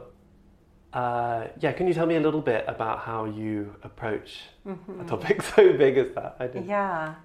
uh, 0.95 1.49
yeah, 1.59 1.73
can 1.73 1.87
you 1.87 1.93
tell 1.93 2.05
me 2.05 2.15
a 2.15 2.21
little 2.21 2.41
bit 2.41 2.63
about 2.69 2.99
how 2.99 3.25
you 3.25 3.75
approach 3.83 4.43
mm-hmm. 4.65 5.01
a 5.01 5.03
topic 5.03 5.41
so 5.55 5.73
big 5.73 5.97
as 5.97 6.15
that? 6.15 6.37
I 6.39 6.47
didn't... 6.47 6.69
Yeah, 6.69 7.15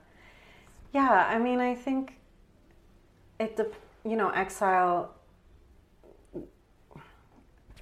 yeah. 0.92 1.28
I 1.30 1.38
mean, 1.38 1.60
I 1.60 1.76
think 1.76 2.14
it. 3.38 3.56
De- 3.56 3.70
you 4.04 4.16
know, 4.16 4.30
exile. 4.30 5.14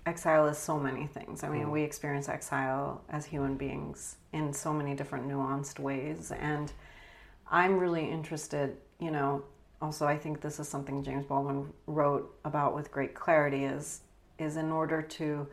Exile 0.05 0.47
is 0.47 0.59
so 0.59 0.79
many 0.79 1.07
things. 1.07 1.43
I 1.43 1.49
mean, 1.49 1.67
mm. 1.67 1.71
we 1.71 1.83
experience 1.83 2.29
exile 2.29 3.03
as 3.09 3.25
human 3.25 3.57
beings 3.57 4.17
in 4.33 4.53
so 4.53 4.73
many 4.75 4.95
different 4.95 5.27
nuanced 5.27 5.79
ways, 5.79 6.33
and 6.33 6.71
I'm 7.51 7.79
really 7.79 8.11
interested. 8.11 8.77
You 9.01 9.11
know, 9.11 9.43
also 9.81 10.07
I 10.07 10.19
think 10.19 10.43
this 10.43 10.61
is 10.61 10.69
something 10.69 11.03
James 11.03 11.25
Baldwin 11.25 11.73
wrote 11.87 12.39
about 12.45 12.75
with 12.75 12.91
great 12.91 13.15
clarity. 13.15 13.65
Is 13.65 14.03
is 14.39 14.59
in 14.59 14.71
order 14.71 15.01
to 15.01 15.47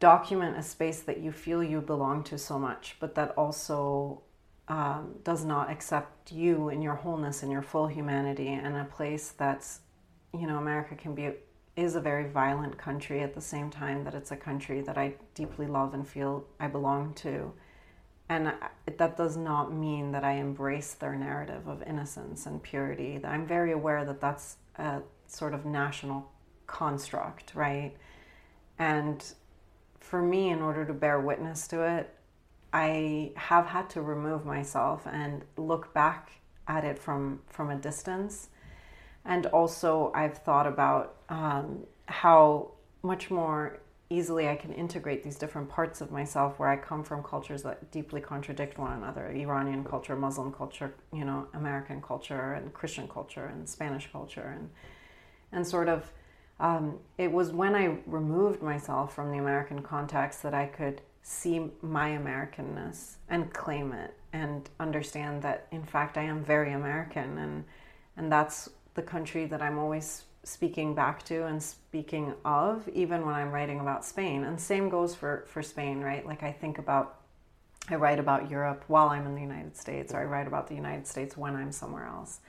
document 0.00 0.56
a 0.56 0.62
space 0.62 1.00
that 1.02 1.18
you 1.18 1.30
feel 1.30 1.62
you 1.62 1.80
belong 1.80 2.24
to 2.24 2.38
so 2.38 2.58
much, 2.58 2.96
but 2.98 3.14
that 3.14 3.30
also 3.36 4.22
um, 4.68 5.16
does 5.24 5.44
not 5.44 5.70
accept 5.70 6.32
you 6.32 6.68
in 6.70 6.82
your 6.82 6.94
wholeness 6.94 7.42
and 7.42 7.52
your 7.52 7.62
full 7.62 7.86
humanity, 7.86 8.48
and 8.48 8.76
a 8.76 8.84
place 8.84 9.30
that's, 9.30 9.80
you 10.32 10.46
know, 10.46 10.58
America 10.58 10.94
can 10.94 11.14
be 11.14 11.30
is 11.76 11.94
a 11.94 12.00
very 12.00 12.28
violent 12.28 12.76
country 12.76 13.20
at 13.22 13.34
the 13.34 13.40
same 13.40 13.70
time 13.70 14.04
that 14.04 14.14
it's 14.14 14.32
a 14.32 14.36
country 14.36 14.80
that 14.82 14.98
I 14.98 15.14
deeply 15.34 15.66
love 15.66 15.94
and 15.94 16.06
feel 16.06 16.44
I 16.58 16.66
belong 16.66 17.14
to. 17.14 17.52
And 18.28 18.52
that 18.98 19.16
does 19.16 19.36
not 19.36 19.72
mean 19.72 20.12
that 20.12 20.22
I 20.22 20.32
embrace 20.32 20.94
their 20.94 21.16
narrative 21.16 21.66
of 21.66 21.82
innocence 21.82 22.46
and 22.46 22.62
purity. 22.62 23.20
I'm 23.24 23.46
very 23.46 23.72
aware 23.72 24.04
that 24.04 24.20
that's 24.20 24.56
a 24.76 25.00
sort 25.26 25.54
of 25.54 25.64
national 25.64 26.30
construct, 26.66 27.54
right? 27.54 27.96
And 28.78 29.24
for 30.10 30.20
me, 30.20 30.50
in 30.50 30.60
order 30.60 30.84
to 30.84 30.92
bear 30.92 31.20
witness 31.20 31.68
to 31.68 31.82
it, 31.82 32.12
I 32.72 33.30
have 33.36 33.66
had 33.66 33.88
to 33.90 34.02
remove 34.02 34.44
myself 34.44 35.06
and 35.06 35.44
look 35.56 35.94
back 35.94 36.32
at 36.66 36.84
it 36.84 36.98
from 36.98 37.42
from 37.46 37.70
a 37.70 37.76
distance. 37.76 38.48
And 39.24 39.46
also, 39.46 40.10
I've 40.12 40.38
thought 40.38 40.66
about 40.66 41.14
um, 41.28 41.86
how 42.06 42.72
much 43.02 43.30
more 43.30 43.78
easily 44.08 44.48
I 44.48 44.56
can 44.56 44.72
integrate 44.72 45.22
these 45.22 45.36
different 45.36 45.68
parts 45.68 46.00
of 46.00 46.10
myself 46.10 46.58
where 46.58 46.68
I 46.68 46.76
come 46.76 47.04
from 47.04 47.22
cultures 47.22 47.62
that 47.62 47.92
deeply 47.92 48.20
contradict 48.20 48.78
one 48.78 48.92
another 48.92 49.28
Iranian 49.28 49.84
culture, 49.84 50.16
Muslim 50.16 50.52
culture, 50.52 50.92
you 51.12 51.24
know, 51.24 51.46
American 51.54 52.02
culture, 52.02 52.54
and 52.54 52.74
Christian 52.74 53.06
culture, 53.06 53.46
and 53.46 53.68
Spanish 53.68 54.10
culture, 54.10 54.56
and, 54.56 54.70
and 55.52 55.64
sort 55.64 55.88
of 55.88 56.12
um, 56.60 56.98
it 57.16 57.32
was 57.32 57.52
when 57.52 57.74
I 57.74 57.96
removed 58.06 58.62
myself 58.62 59.14
from 59.14 59.32
the 59.32 59.38
American 59.38 59.82
context 59.82 60.42
that 60.42 60.52
I 60.52 60.66
could 60.66 61.00
see 61.22 61.70
my 61.80 62.10
Americanness 62.10 63.14
and 63.28 63.52
claim 63.52 63.92
it 63.92 64.14
and 64.32 64.68
understand 64.78 65.42
that 65.42 65.66
in 65.70 65.82
fact 65.82 66.16
I 66.16 66.22
am 66.22 66.44
very 66.44 66.72
American 66.72 67.38
and 67.38 67.64
and 68.16 68.30
that's 68.30 68.68
the 68.94 69.02
country 69.02 69.46
that 69.46 69.62
I'm 69.62 69.78
always 69.78 70.24
speaking 70.42 70.94
back 70.94 71.22
to 71.24 71.46
and 71.46 71.62
speaking 71.62 72.34
of 72.44 72.88
even 72.90 73.24
when 73.24 73.34
I'm 73.34 73.50
writing 73.50 73.80
about 73.80 74.04
Spain. 74.04 74.44
And 74.44 74.60
same 74.60 74.90
goes 74.90 75.14
for 75.14 75.44
for 75.48 75.62
Spain 75.62 76.00
right? 76.00 76.26
Like 76.26 76.42
I 76.42 76.52
think 76.52 76.78
about 76.78 77.20
I 77.88 77.94
write 77.94 78.18
about 78.18 78.50
Europe 78.50 78.84
while 78.86 79.08
I'm 79.08 79.26
in 79.26 79.34
the 79.34 79.40
United 79.40 79.76
States 79.76 80.12
or 80.12 80.20
I 80.20 80.24
write 80.24 80.46
about 80.46 80.68
the 80.68 80.74
United 80.74 81.06
States 81.06 81.36
when 81.36 81.56
I'm 81.56 81.72
somewhere 81.72 82.06
else. 82.06 82.40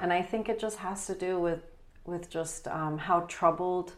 And 0.00 0.12
I 0.12 0.22
think 0.22 0.48
it 0.48 0.58
just 0.58 0.78
has 0.78 1.06
to 1.06 1.14
do 1.14 1.38
with 1.38 1.60
with 2.04 2.28
just 2.28 2.68
um, 2.68 2.98
how 2.98 3.20
troubled 3.20 3.94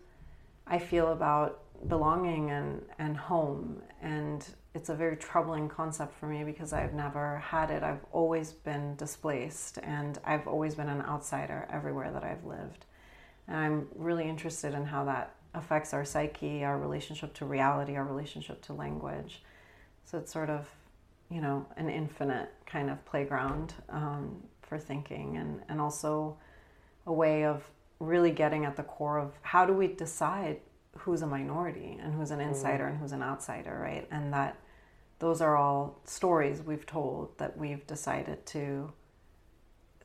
I 0.67 0.79
feel 0.79 1.13
about 1.13 1.63
belonging 1.89 2.51
and, 2.51 2.83
and 2.99 3.17
home. 3.17 3.83
And 4.03 4.47
it's 4.75 4.89
a 4.89 4.95
very 4.95 5.17
troubling 5.17 5.69
concept 5.69 6.19
for 6.19 6.27
me 6.27 6.45
because 6.45 6.73
I've 6.73 6.95
never 6.95 7.39
had 7.39 7.71
it. 7.71 7.83
I've 7.83 8.05
always 8.13 8.53
been 8.53 8.95
displaced 8.97 9.79
and 9.83 10.19
I've 10.25 10.47
always 10.47 10.75
been 10.75 10.89
an 10.89 11.03
outsider 11.03 11.69
everywhere 11.71 12.13
that 12.13 12.25
I've 12.25 12.45
lived. 12.45 12.87
And 13.49 13.57
I'm 13.57 13.89
really 13.95 14.29
interested 14.29 14.75
in 14.75 14.85
how 14.85 15.05
that 15.05 15.35
affects 15.55 15.95
our 15.95 16.05
psyche, 16.05 16.65
our 16.65 16.79
relationship 16.79 17.33
to 17.35 17.47
reality, 17.47 17.97
our 17.97 18.05
relationship 18.05 18.61
to 18.63 18.73
language. 18.73 19.43
So 20.05 20.19
it's 20.19 20.33
sort 20.33 20.51
of, 20.51 20.67
you 21.31 21.41
know, 21.41 21.67
an 21.77 21.89
infinite 21.89 22.53
kind 22.67 22.91
of 22.91 23.05
playground 23.07 23.75
um, 23.89 24.43
for 24.63 24.79
thinking 24.79 25.37
and, 25.37 25.63
and 25.69 25.81
also 25.81 26.37
a 27.07 27.13
way 27.13 27.45
of 27.45 27.63
really 27.99 28.31
getting 28.31 28.65
at 28.65 28.77
the 28.77 28.83
core 28.83 29.19
of 29.19 29.33
how 29.43 29.65
do 29.65 29.73
we 29.73 29.87
decide 29.89 30.61
who's 30.99 31.23
a 31.23 31.27
minority 31.27 31.99
and 32.03 32.15
who's 32.15 32.31
an 32.31 32.41
insider 32.41 32.85
mm. 32.85 32.91
and 32.91 32.99
who's 32.99 33.13
an 33.13 33.23
outsider, 33.23 33.79
right? 33.83 34.07
And 34.11 34.33
that 34.33 34.57
those 35.19 35.41
are 35.41 35.57
all 35.57 36.01
stories 36.05 36.63
we've 36.63 36.87
told 36.87 37.37
that 37.39 37.57
we've 37.57 37.87
decided 37.87 38.45
to 38.47 38.93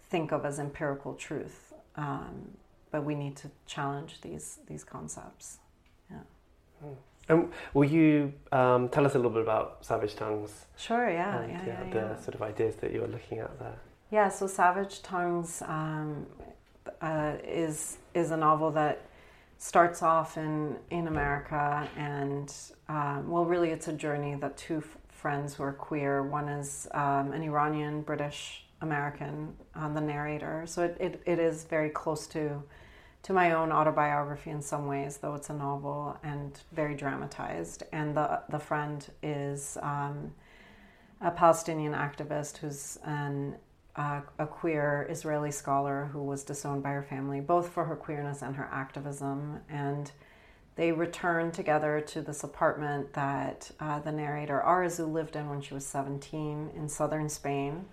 think 0.09 0.31
of 0.31 0.45
as 0.45 0.59
empirical 0.59 1.13
truth. 1.15 1.73
Um, 1.95 2.51
but 2.91 3.03
we 3.03 3.15
need 3.15 3.35
to 3.37 3.49
challenge 3.65 4.21
these 4.21 4.59
these 4.67 4.83
concepts. 4.83 5.59
Yeah. 6.09 6.17
Mm. 6.85 6.95
Um, 7.29 7.51
will 7.73 7.85
you 7.85 8.33
um, 8.51 8.89
tell 8.89 9.05
us 9.05 9.13
a 9.13 9.17
little 9.17 9.31
bit 9.31 9.43
about 9.43 9.85
Savage 9.85 10.15
Tongues? 10.15 10.65
Sure. 10.75 11.09
Yeah. 11.09 11.41
And, 11.41 11.51
yeah, 11.51 11.65
yeah, 11.65 11.83
yeah, 11.85 11.91
the 11.93 12.21
sort 12.21 12.35
of 12.35 12.41
ideas 12.41 12.75
that 12.77 12.91
you 12.91 13.01
were 13.01 13.07
looking 13.07 13.39
at 13.39 13.57
there. 13.59 13.77
Yeah. 14.09 14.29
So 14.29 14.47
Savage 14.47 15.01
Tongues 15.01 15.61
um, 15.65 16.25
uh, 17.01 17.33
is 17.43 17.97
is 18.13 18.31
a 18.31 18.37
novel 18.37 18.71
that 18.71 19.05
starts 19.57 20.01
off 20.01 20.37
in 20.37 20.77
in 20.89 21.07
America, 21.07 21.87
and 21.97 22.53
um, 22.89 23.29
well, 23.29 23.45
really, 23.45 23.69
it's 23.69 23.87
a 23.87 23.93
journey 23.93 24.35
that 24.35 24.57
two 24.57 24.77
f- 24.77 24.97
friends 25.09 25.55
who 25.55 25.63
are 25.63 25.73
queer. 25.73 26.23
One 26.23 26.49
is 26.49 26.87
um, 26.91 27.31
an 27.31 27.41
Iranian 27.43 28.01
British 28.01 28.65
American, 28.81 29.53
uh, 29.75 29.87
the 29.93 30.01
narrator. 30.01 30.63
So 30.65 30.83
it, 30.83 30.97
it, 30.99 31.21
it 31.25 31.39
is 31.39 31.63
very 31.63 31.89
close 31.89 32.27
to 32.27 32.63
to 33.23 33.33
my 33.33 33.51
own 33.51 33.71
autobiography 33.71 34.49
in 34.49 34.63
some 34.63 34.87
ways, 34.87 35.17
though 35.17 35.35
it's 35.35 35.51
a 35.51 35.53
novel 35.53 36.17
and 36.23 36.59
very 36.71 36.95
dramatized. 36.95 37.83
And 37.91 38.15
the 38.17 38.41
the 38.49 38.59
friend 38.59 39.07
is 39.21 39.77
um, 39.81 40.33
a 41.21 41.31
Palestinian 41.31 41.93
activist 41.93 42.57
who's 42.57 42.97
an 43.03 43.55
uh, 44.01 44.21
a 44.39 44.47
queer 44.47 45.05
Israeli 45.09 45.51
scholar 45.51 46.09
who 46.11 46.23
was 46.23 46.43
disowned 46.43 46.81
by 46.81 46.89
her 46.89 47.03
family, 47.03 47.39
both 47.39 47.69
for 47.69 47.85
her 47.85 47.95
queerness 47.95 48.41
and 48.41 48.55
her 48.55 48.67
activism. 48.71 49.59
And 49.69 50.11
they 50.75 50.91
returned 50.91 51.53
together 51.53 52.01
to 52.07 52.21
this 52.21 52.43
apartment 52.43 53.13
that 53.13 53.69
uh, 53.79 53.99
the 53.99 54.11
narrator 54.11 54.63
Arezou 54.65 55.11
lived 55.11 55.35
in 55.35 55.49
when 55.49 55.61
she 55.61 55.75
was 55.75 55.85
17 55.85 56.71
in 56.75 56.89
southern 56.89 57.29
Spain. 57.29 57.85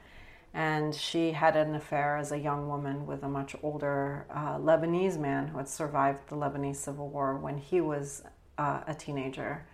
And 0.54 0.94
she 0.94 1.32
had 1.32 1.56
an 1.56 1.74
affair 1.74 2.16
as 2.16 2.32
a 2.32 2.38
young 2.38 2.68
woman 2.68 3.06
with 3.06 3.22
a 3.22 3.28
much 3.28 3.54
older 3.62 4.24
uh, 4.30 4.56
Lebanese 4.56 5.18
man 5.18 5.48
who 5.48 5.58
had 5.58 5.68
survived 5.68 6.28
the 6.28 6.36
Lebanese 6.36 6.76
civil 6.76 7.10
war 7.10 7.36
when 7.36 7.58
he 7.58 7.82
was 7.82 8.22
uh, 8.56 8.80
a 8.86 8.94
teenager. 8.94 9.66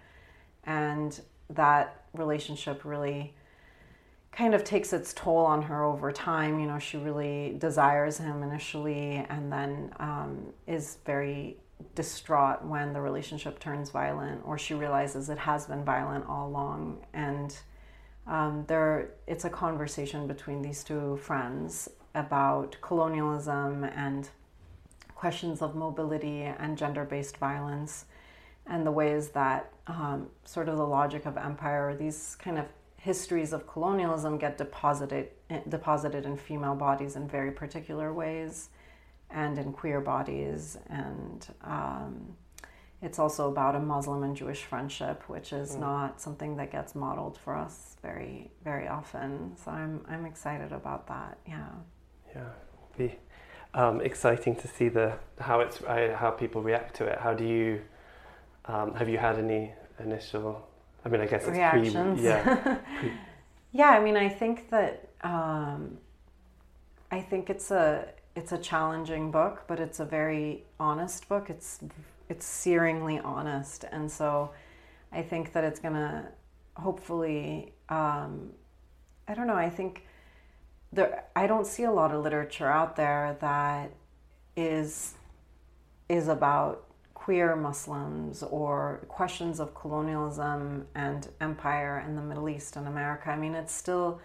And 0.65 1.21
that 1.51 2.03
relationship 2.13 2.85
really 2.85 3.35
kind 4.35 4.55
of 4.55 4.65
takes 4.65 4.93
its 4.93 5.13
toll 5.15 5.39
on 5.39 5.63
her 5.63 5.85
over 5.85 6.11
time. 6.11 6.59
You 6.59 6.67
know, 6.67 6.79
she 6.79 6.97
really 6.97 7.55
desires 7.59 8.19
him 8.19 8.43
initially 8.43 9.25
and 9.29 9.51
then 9.51 9.93
um, 10.01 10.53
is 10.67 10.99
very 11.07 11.59
distraught 11.95 12.65
when 12.65 12.93
the 12.93 13.01
relationship 13.01 13.61
turns 13.61 13.91
violent 13.91 14.41
or 14.45 14.59
she 14.59 14.75
realizes 14.75 15.29
it 15.29 15.39
has 15.39 15.67
been 15.67 15.85
violent 15.85 16.27
all 16.29 16.49
along. 16.49 17.07
And 17.13 17.57
um, 18.27 18.65
there, 18.67 19.11
it's 19.27 19.45
a 19.45 19.51
conversation 19.51 20.27
between 20.27 20.63
these 20.63 20.83
two 20.83 21.17
friends 21.19 21.89
about 22.15 22.77
colonialism 22.81 23.85
and 23.85 24.29
questions 25.15 25.63
of 25.63 25.77
mobility 25.77 26.43
and 26.43 26.77
gender 26.77 27.05
based 27.05 27.37
violence 27.37 28.07
and 28.67 28.85
the 28.85 28.91
ways 28.91 29.29
that 29.29 29.71
um, 29.87 30.29
sort 30.45 30.69
of 30.69 30.77
the 30.77 30.87
logic 30.87 31.27
of 31.27 31.37
empire, 31.37 31.95
these 31.95 32.37
kind 32.41 32.59
of 32.59 32.67
histories 33.05 33.53
of 33.53 33.67
colonialism 33.67 34.39
get 34.39 34.57
deposited 34.57 35.29
deposited 35.69 36.25
in 36.25 36.39
female 36.39 36.75
bodies 36.75 37.17
in 37.17 37.29
very 37.29 37.53
particular 37.53 38.15
ways, 38.15 38.71
and 39.31 39.59
in 39.59 39.73
queer 39.75 40.01
bodies, 40.01 40.79
and 40.89 41.47
um, 41.63 42.35
it's 43.03 43.19
also 43.19 43.51
about 43.51 43.77
a 43.77 43.81
Muslim 43.81 44.23
and 44.23 44.35
Jewish 44.35 44.63
friendship, 44.63 45.23
which 45.29 45.53
is 45.53 45.73
mm. 45.73 45.81
not 45.81 46.19
something 46.19 46.57
that 46.57 46.73
gets 46.73 46.95
modeled 46.95 47.37
for 47.45 47.55
us 47.55 47.97
very 48.01 48.51
very 48.65 48.89
often. 48.89 49.55
So 49.63 49.71
I'm 49.71 50.01
I'm 50.09 50.25
excited 50.25 50.73
about 50.73 51.07
that. 51.09 51.37
Yeah. 51.47 51.73
Yeah, 52.35 52.53
be 52.97 53.09
um, 53.75 54.01
exciting 54.01 54.57
to 54.57 54.67
see 54.67 54.89
the 54.89 55.09
how 55.39 55.61
it's 55.61 55.83
uh, 55.83 56.17
how 56.19 56.31
people 56.31 56.63
react 56.63 56.97
to 56.97 57.05
it. 57.05 57.19
How 57.19 57.35
do 57.35 57.45
you 57.45 57.83
um, 58.65 58.95
have 58.95 59.11
you 59.11 59.19
had 59.19 59.37
any 59.39 59.75
initial 59.99 60.67
I 61.05 61.09
mean, 61.09 61.21
I 61.21 61.27
guess 61.27 61.43
it's 61.43 61.51
reactions. 61.51 62.21
Pre, 62.21 62.29
yeah. 62.29 62.79
yeah, 63.73 63.91
I 63.91 64.01
mean, 64.01 64.17
I 64.17 64.29
think 64.29 64.71
that 64.71 65.11
um, 65.23 65.99
I 67.11 67.21
think 67.21 67.51
it's 67.51 67.71
a 67.71 68.09
it's 68.35 68.53
a 68.53 68.59
challenging 68.59 69.31
book, 69.31 69.65
but 69.67 69.79
it's 69.79 70.01
a 70.01 70.05
very 70.05 70.65
honest 70.81 71.29
book. 71.29 71.51
It's 71.51 71.81
it's 72.29 72.47
searingly 72.47 73.25
honest, 73.25 73.85
and 73.93 74.11
so 74.11 74.51
I 75.13 75.23
think 75.23 75.53
that 75.53 75.65
it's 75.65 75.81
gonna 75.81 76.31
hopefully. 76.77 77.73
Um, 77.89 78.51
I 79.29 79.35
don't 79.35 79.47
know. 79.47 79.57
I 79.57 79.71
think 79.71 80.07
there. 80.93 81.25
I 81.37 81.47
don't 81.47 81.67
see 81.67 81.85
a 81.85 81.93
lot 81.93 82.13
of 82.13 82.23
literature 82.23 82.71
out 82.71 82.97
there 82.97 83.37
that 83.41 83.93
is 84.57 85.15
is 86.09 86.29
about 86.29 86.84
queer 87.25 87.57
Muslims 87.57 88.43
or 88.43 89.03
questions 89.09 89.59
of 89.59 89.75
colonialism 89.75 90.87
and 90.95 91.27
empire 91.41 92.05
in 92.07 92.17
the 92.17 92.21
Middle 92.21 92.51
East 92.51 92.77
and 92.77 92.87
America. 92.87 93.31
I 93.31 93.37
mean, 93.37 93.55
it's 93.55 93.73
still 93.73 94.21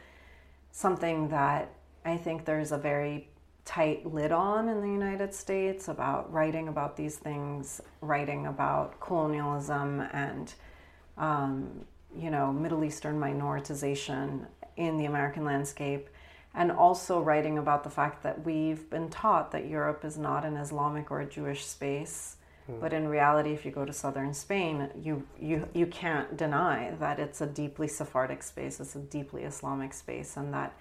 something 0.74 1.30
that 1.30 1.72
I 2.04 2.18
think 2.18 2.44
there's 2.44 2.74
a 2.74 2.78
very 2.78 3.30
tight 3.64 4.06
lid 4.06 4.34
on 4.34 4.68
in 4.68 4.82
the 4.82 4.90
United 4.90 5.34
States 5.34 5.88
about 5.88 6.30
writing 6.34 6.68
about 6.68 6.98
these 6.98 7.16
things, 7.16 7.80
writing 8.02 8.48
about 8.48 9.00
colonialism 9.00 10.02
and, 10.12 10.54
um, 11.18 11.86
you 12.14 12.30
know, 12.30 12.52
Middle 12.52 12.84
Eastern 12.84 13.18
minoritization 13.18 14.46
in 14.76 14.98
the 14.98 15.06
American 15.06 15.46
landscape. 15.46 16.10
And 16.54 16.70
also 16.70 17.22
writing 17.22 17.60
about 17.60 17.86
the 17.86 17.90
fact 17.90 18.24
that 18.24 18.44
we've 18.44 18.90
been 18.90 19.10
taught 19.10 19.52
that 19.54 19.68
Europe 19.70 20.04
is 20.04 20.18
not 20.18 20.44
an 20.44 20.58
Islamic 20.58 21.10
or 21.12 21.22
a 21.22 21.26
Jewish 21.26 21.66
space 21.66 22.36
Hmm. 22.70 22.80
But 22.80 22.94
in 22.94 23.08
reality, 23.08 23.52
if 23.52 23.66
you 23.66 23.72
go 23.72 23.86
to 23.86 23.94
southern 23.94 24.34
Spain, 24.34 24.90
you, 25.02 25.26
you, 25.40 25.68
you 25.74 25.88
can't 25.88 26.38
deny 26.38 26.94
that 27.00 27.20
it's 27.20 27.42
a 27.42 27.48
deeply 27.48 27.88
Sephardic 27.88 28.44
space, 28.44 28.80
it's 28.80 28.96
a 28.96 29.00
deeply 29.00 29.44
Islamic 29.44 29.94
space, 29.94 30.38
and 30.38 30.54
that 30.54 30.76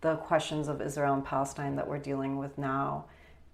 the 0.00 0.16
questions 0.16 0.68
of 0.68 0.80
Israel 0.80 1.14
and 1.14 1.24
Palestine 1.24 1.76
that 1.76 1.86
we're 1.86 1.98
dealing 1.98 2.36
with 2.36 2.58
now 2.58 3.04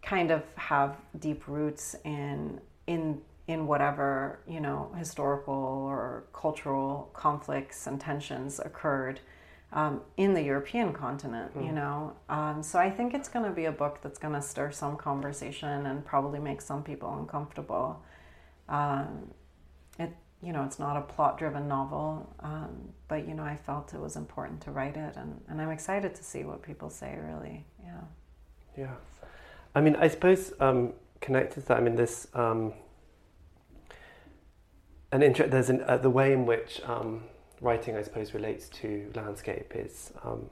kind 0.03 0.31
of 0.31 0.43
have 0.57 0.97
deep 1.19 1.47
roots 1.47 1.95
in, 2.05 2.61
in, 2.87 3.21
in 3.47 3.67
whatever, 3.67 4.41
you 4.47 4.61
know, 4.61 4.91
historical 4.97 5.55
or 5.55 6.25
cultural 6.33 7.11
conflicts 7.13 7.87
and 7.87 8.01
tensions 8.01 8.59
occurred 8.61 9.21
um, 9.73 10.01
in 10.17 10.35
the 10.35 10.43
European 10.43 10.93
continent, 10.93 11.57
mm. 11.57 11.67
you 11.67 11.73
know. 11.73 12.17
Um, 12.29 12.63
so 12.63 12.79
I 12.79 12.91
think 12.91 13.15
it's 13.15 13.29
going 13.29 13.45
to 13.45 13.51
be 13.51 13.67
a 13.67 13.73
book 13.73 14.01
that's 14.03 14.19
going 14.19 14.35
to 14.35 14.43
stir 14.43 14.71
some 14.71 14.97
conversation 14.97 15.87
and 15.87 16.05
probably 16.05 16.39
make 16.39 16.61
some 16.61 16.83
people 16.83 17.15
uncomfortable. 17.19 18.03
Um, 18.69 19.31
it, 19.99 20.13
you 20.43 20.53
know, 20.53 20.65
it's 20.65 20.79
not 20.79 20.97
a 20.97 21.03
plot-driven 21.03 21.69
novel, 21.69 22.35
um, 22.41 22.93
but 23.09 23.27
you 23.29 23.35
know, 23.35 23.43
I 23.43 23.57
felt 23.57 23.93
it 23.93 24.01
was 24.01 24.17
important 24.17 24.61
to 24.63 24.71
write 24.71 24.97
it, 24.97 25.17
and, 25.17 25.41
and 25.49 25.61
I'm 25.61 25.71
excited 25.71 26.15
to 26.15 26.25
see 26.25 26.45
what 26.45 26.63
people 26.63 26.91
say. 26.91 27.19
Really, 27.21 27.67
yeah. 27.83 28.01
Yeah, 28.77 28.95
I 29.75 29.81
mean, 29.81 29.97
I 29.97 30.09
suppose 30.09 30.53
um, 30.61 30.93
connected 31.21 31.63
to 31.63 31.67
that. 31.69 31.79
I 31.79 31.81
mean, 31.81 31.97
this. 31.97 32.29
Um, 32.35 32.73
an 35.11 35.23
inter- 35.23 35.47
there's 35.47 35.71
an, 35.71 35.83
uh, 35.83 35.97
the 35.97 36.11
way 36.11 36.33
in 36.33 36.47
which 36.47 36.81
writing, 37.61 37.97
I 37.97 38.03
suppose, 38.03 38.35
relates 38.35 38.69
to 38.81 39.11
landscape 39.15 39.73
is 39.75 40.13
um, 40.25 40.49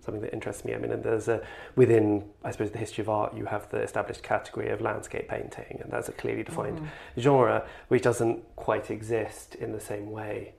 something 0.00 0.22
that 0.22 0.32
interests 0.32 0.64
me. 0.64 0.74
I 0.74 0.78
mean, 0.78 1.02
there's 1.02 1.28
a 1.28 1.42
within, 1.76 2.24
I 2.44 2.50
suppose, 2.50 2.70
the 2.70 2.78
history 2.78 3.02
of 3.02 3.08
art, 3.08 3.36
you 3.36 3.46
have 3.46 3.70
the 3.70 3.78
established 3.78 4.22
category 4.22 4.70
of 4.70 4.80
landscape 4.80 5.28
painting, 5.28 5.80
and 5.82 5.90
that's 5.90 6.08
a 6.08 6.12
clearly 6.12 6.42
defined 6.42 6.80
mm. 6.80 6.88
genre 7.20 7.66
which 7.88 8.02
doesn't 8.02 8.42
quite 8.56 8.90
exist 8.90 9.54
in 9.54 9.72
the 9.72 9.80
same 9.80 10.10
way 10.10 10.54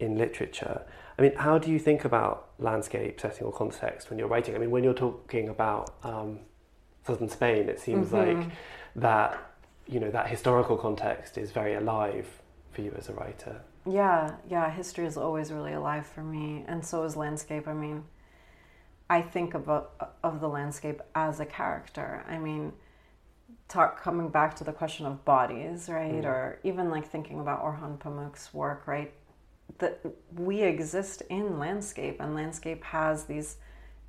in 0.00 0.16
literature. 0.16 0.82
I 1.18 1.22
mean, 1.22 1.34
how 1.34 1.58
do 1.58 1.70
you 1.70 1.78
think 1.78 2.04
about 2.04 2.50
landscape 2.58 3.20
setting 3.20 3.44
or 3.46 3.52
context 3.52 4.10
when 4.10 4.18
you're 4.18 4.28
writing? 4.28 4.54
I 4.54 4.58
mean, 4.58 4.70
when 4.70 4.84
you're 4.84 4.94
talking 4.94 5.48
about 5.48 5.94
um, 6.04 6.40
southern 7.04 7.28
Spain, 7.28 7.68
it 7.68 7.80
seems 7.80 8.08
mm-hmm. 8.08 8.40
like 8.40 8.50
that 8.96 9.44
you 9.88 9.98
know 9.98 10.10
that 10.10 10.28
historical 10.28 10.76
context 10.76 11.38
is 11.38 11.50
very 11.50 11.74
alive 11.74 12.26
for 12.70 12.82
you 12.82 12.94
as 12.96 13.08
a 13.08 13.12
writer. 13.14 13.60
Yeah, 13.88 14.36
yeah, 14.48 14.70
history 14.70 15.06
is 15.06 15.16
always 15.16 15.50
really 15.50 15.72
alive 15.72 16.06
for 16.06 16.22
me, 16.22 16.64
and 16.66 16.84
so 16.84 17.04
is 17.04 17.16
landscape. 17.16 17.66
I 17.66 17.74
mean, 17.74 18.04
I 19.08 19.22
think 19.22 19.54
about 19.54 20.14
of 20.22 20.40
the 20.40 20.48
landscape 20.48 21.00
as 21.14 21.40
a 21.40 21.46
character. 21.46 22.24
I 22.28 22.38
mean, 22.38 22.72
talk 23.68 24.02
coming 24.02 24.28
back 24.28 24.54
to 24.56 24.64
the 24.64 24.72
question 24.72 25.06
of 25.06 25.24
bodies, 25.24 25.88
right? 25.88 26.22
Mm. 26.22 26.26
Or 26.26 26.58
even 26.64 26.90
like 26.90 27.08
thinking 27.08 27.40
about 27.40 27.62
Orhan 27.62 27.98
Pamuk's 27.98 28.52
work, 28.52 28.86
right? 28.86 29.12
That 29.78 30.00
we 30.34 30.62
exist 30.62 31.22
in 31.30 31.58
landscape, 31.58 32.20
and 32.20 32.34
landscape 32.34 32.84
has 32.84 33.24
these 33.24 33.56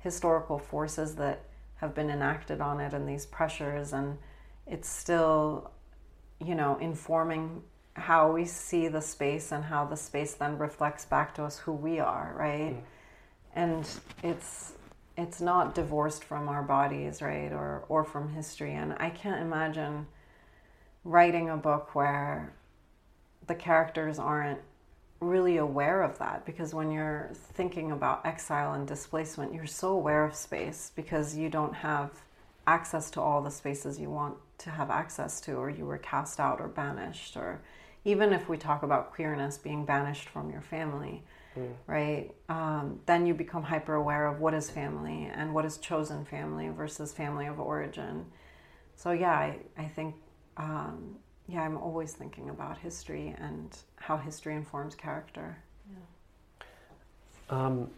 historical 0.00 0.58
forces 0.58 1.14
that 1.16 1.44
have 1.76 1.94
been 1.94 2.10
enacted 2.10 2.60
on 2.60 2.80
it, 2.80 2.92
and 2.92 3.08
these 3.08 3.24
pressures, 3.24 3.94
and 3.94 4.18
it's 4.66 4.88
still, 4.88 5.70
you 6.38 6.54
know, 6.54 6.76
informing 6.80 7.62
how 7.94 8.32
we 8.32 8.44
see 8.44 8.88
the 8.88 9.00
space 9.00 9.52
and 9.52 9.64
how 9.64 9.84
the 9.84 9.96
space 9.96 10.34
then 10.34 10.58
reflects 10.58 11.04
back 11.04 11.34
to 11.34 11.44
us 11.44 11.58
who 11.58 11.72
we 11.72 11.98
are, 11.98 12.34
right? 12.38 12.74
Mm. 12.74 12.82
And 13.54 13.88
it's 14.22 14.72
it's 15.16 15.40
not 15.40 15.74
divorced 15.74 16.24
from 16.24 16.48
our 16.48 16.62
bodies, 16.62 17.20
right? 17.20 17.52
Or 17.52 17.84
or 17.88 18.04
from 18.04 18.32
history. 18.32 18.74
And 18.74 18.94
I 18.98 19.10
can't 19.10 19.42
imagine 19.42 20.06
writing 21.04 21.50
a 21.50 21.56
book 21.56 21.94
where 21.94 22.52
the 23.46 23.54
characters 23.54 24.18
aren't 24.18 24.60
really 25.20 25.58
aware 25.58 26.02
of 26.02 26.18
that 26.18 26.46
because 26.46 26.72
when 26.72 26.90
you're 26.90 27.30
thinking 27.34 27.92
about 27.92 28.24
exile 28.24 28.72
and 28.74 28.86
displacement, 28.86 29.52
you're 29.52 29.66
so 29.66 29.90
aware 29.90 30.24
of 30.24 30.34
space 30.34 30.92
because 30.94 31.36
you 31.36 31.50
don't 31.50 31.74
have 31.74 32.10
access 32.70 33.10
to 33.10 33.20
all 33.20 33.40
the 33.42 33.50
spaces 33.50 33.98
you 33.98 34.10
want 34.10 34.36
to 34.58 34.70
have 34.70 34.90
access 34.90 35.40
to, 35.40 35.52
or 35.54 35.68
you 35.70 35.84
were 35.84 35.98
cast 35.98 36.38
out 36.38 36.60
or 36.60 36.68
banished, 36.68 37.36
or 37.36 37.60
even 38.04 38.32
if 38.32 38.48
we 38.48 38.56
talk 38.56 38.82
about 38.82 39.12
queerness 39.12 39.58
being 39.58 39.84
banished 39.84 40.28
from 40.28 40.50
your 40.50 40.60
family, 40.60 41.22
mm. 41.58 41.72
right? 41.86 42.30
Um, 42.48 43.00
then 43.06 43.26
you 43.26 43.34
become 43.34 43.62
hyper 43.62 43.94
aware 43.94 44.26
of 44.26 44.40
what 44.40 44.54
is 44.54 44.70
family 44.70 45.30
and 45.34 45.52
what 45.54 45.64
is 45.64 45.78
chosen 45.78 46.24
family 46.24 46.68
versus 46.68 47.12
family 47.12 47.46
of 47.46 47.58
origin. 47.58 48.24
So, 48.96 49.10
yeah, 49.12 49.32
I, 49.32 49.58
I 49.76 49.86
think, 49.96 50.14
um, 50.56 51.16
yeah, 51.48 51.62
I'm 51.62 51.76
always 51.76 52.12
thinking 52.12 52.50
about 52.50 52.78
history 52.78 53.34
and 53.38 53.76
how 53.96 54.16
history 54.16 54.54
informs 54.54 54.94
character. 54.94 55.58
Yeah. 55.90 57.56
Um, 57.56 57.90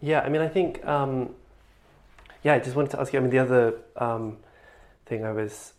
yeah, 0.00 0.20
I 0.20 0.28
mean, 0.30 0.40
I 0.40 0.48
think, 0.48 0.84
um, 0.86 1.34
yeah, 2.42 2.54
I 2.54 2.58
just 2.58 2.76
wanted 2.76 2.90
to 2.92 3.00
ask 3.00 3.12
you. 3.12 3.18
I 3.18 3.22
mean, 3.22 3.30
the 3.30 3.38
other 3.38 3.74
um, 3.96 4.38
thing 5.06 5.24
I 5.24 5.32
was 5.32 5.74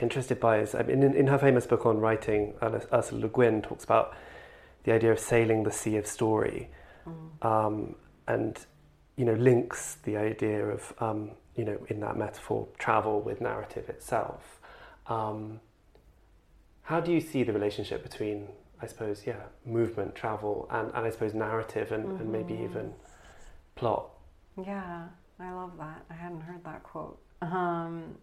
interested 0.00 0.38
by 0.40 0.58
is 0.58 0.74
I 0.74 0.82
mean, 0.82 1.02
in, 1.02 1.14
in 1.14 1.26
her 1.28 1.38
famous 1.38 1.66
book 1.66 1.86
on 1.86 1.98
writing, 1.98 2.54
Ursula 2.62 3.22
Le 3.22 3.28
Guin 3.28 3.62
talks 3.62 3.84
about 3.84 4.14
the 4.84 4.92
idea 4.92 5.10
of 5.10 5.18
sailing 5.18 5.64
the 5.64 5.72
sea 5.72 5.96
of 5.96 6.06
story, 6.06 6.70
mm. 7.08 7.44
um, 7.46 7.96
and 8.28 8.58
you 9.16 9.24
know 9.24 9.34
links 9.34 9.96
the 10.04 10.16
idea 10.16 10.64
of 10.64 10.92
um, 11.00 11.32
you 11.56 11.64
know 11.64 11.78
in 11.88 12.00
that 12.00 12.16
metaphor 12.16 12.68
travel 12.78 13.20
with 13.20 13.40
narrative 13.40 13.88
itself. 13.88 14.60
Um, 15.08 15.60
how 16.82 17.00
do 17.00 17.12
you 17.12 17.20
see 17.20 17.42
the 17.42 17.52
relationship 17.52 18.02
between 18.02 18.48
I 18.80 18.86
suppose 18.86 19.26
yeah 19.26 19.42
movement, 19.64 20.14
travel, 20.14 20.68
and, 20.70 20.92
and 20.94 21.04
I 21.06 21.10
suppose 21.10 21.34
narrative 21.34 21.90
and, 21.90 22.04
mm-hmm. 22.04 22.16
and 22.20 22.32
maybe 22.32 22.54
mm-hmm. 22.54 22.64
even 22.64 22.94
plot? 23.74 24.10
Yeah, 24.64 25.06
I 25.38 25.52
love 25.52 25.72
that. 25.78 26.04
I 26.10 26.14
hadn't 26.14 26.40
heard 26.40 26.64
that 26.64 26.82
quote. 26.82 27.18
Um, 27.42 28.16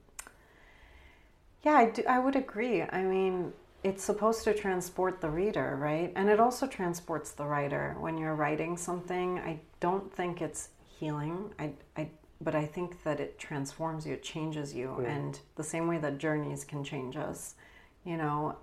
yeah, 1.63 1.73
I, 1.73 1.89
do, 1.91 2.03
I 2.07 2.19
would 2.19 2.35
agree. 2.35 2.81
I 2.81 3.03
mean, 3.03 3.53
it's 3.83 4.03
supposed 4.03 4.43
to 4.45 4.53
transport 4.53 5.21
the 5.21 5.29
reader, 5.29 5.77
right? 5.79 6.11
And 6.15 6.29
it 6.29 6.39
also 6.39 6.67
transports 6.67 7.31
the 7.31 7.45
writer. 7.45 7.95
When 7.99 8.17
you're 8.17 8.35
writing 8.35 8.77
something, 8.77 9.39
I 9.39 9.59
don't 9.79 10.11
think 10.13 10.41
it's 10.41 10.69
healing. 10.99 11.53
I, 11.59 11.71
I, 11.97 12.09
but 12.41 12.55
I 12.55 12.65
think 12.65 13.03
that 13.03 13.19
it 13.19 13.37
transforms 13.37 14.05
you, 14.05 14.13
it 14.13 14.23
changes 14.23 14.73
you. 14.73 14.97
Mm. 14.99 15.07
And 15.07 15.39
the 15.55 15.63
same 15.63 15.87
way 15.87 15.97
that 15.99 16.17
journeys 16.17 16.63
can 16.63 16.83
change 16.83 17.15
us, 17.15 17.55
you 18.03 18.17
know. 18.17 18.57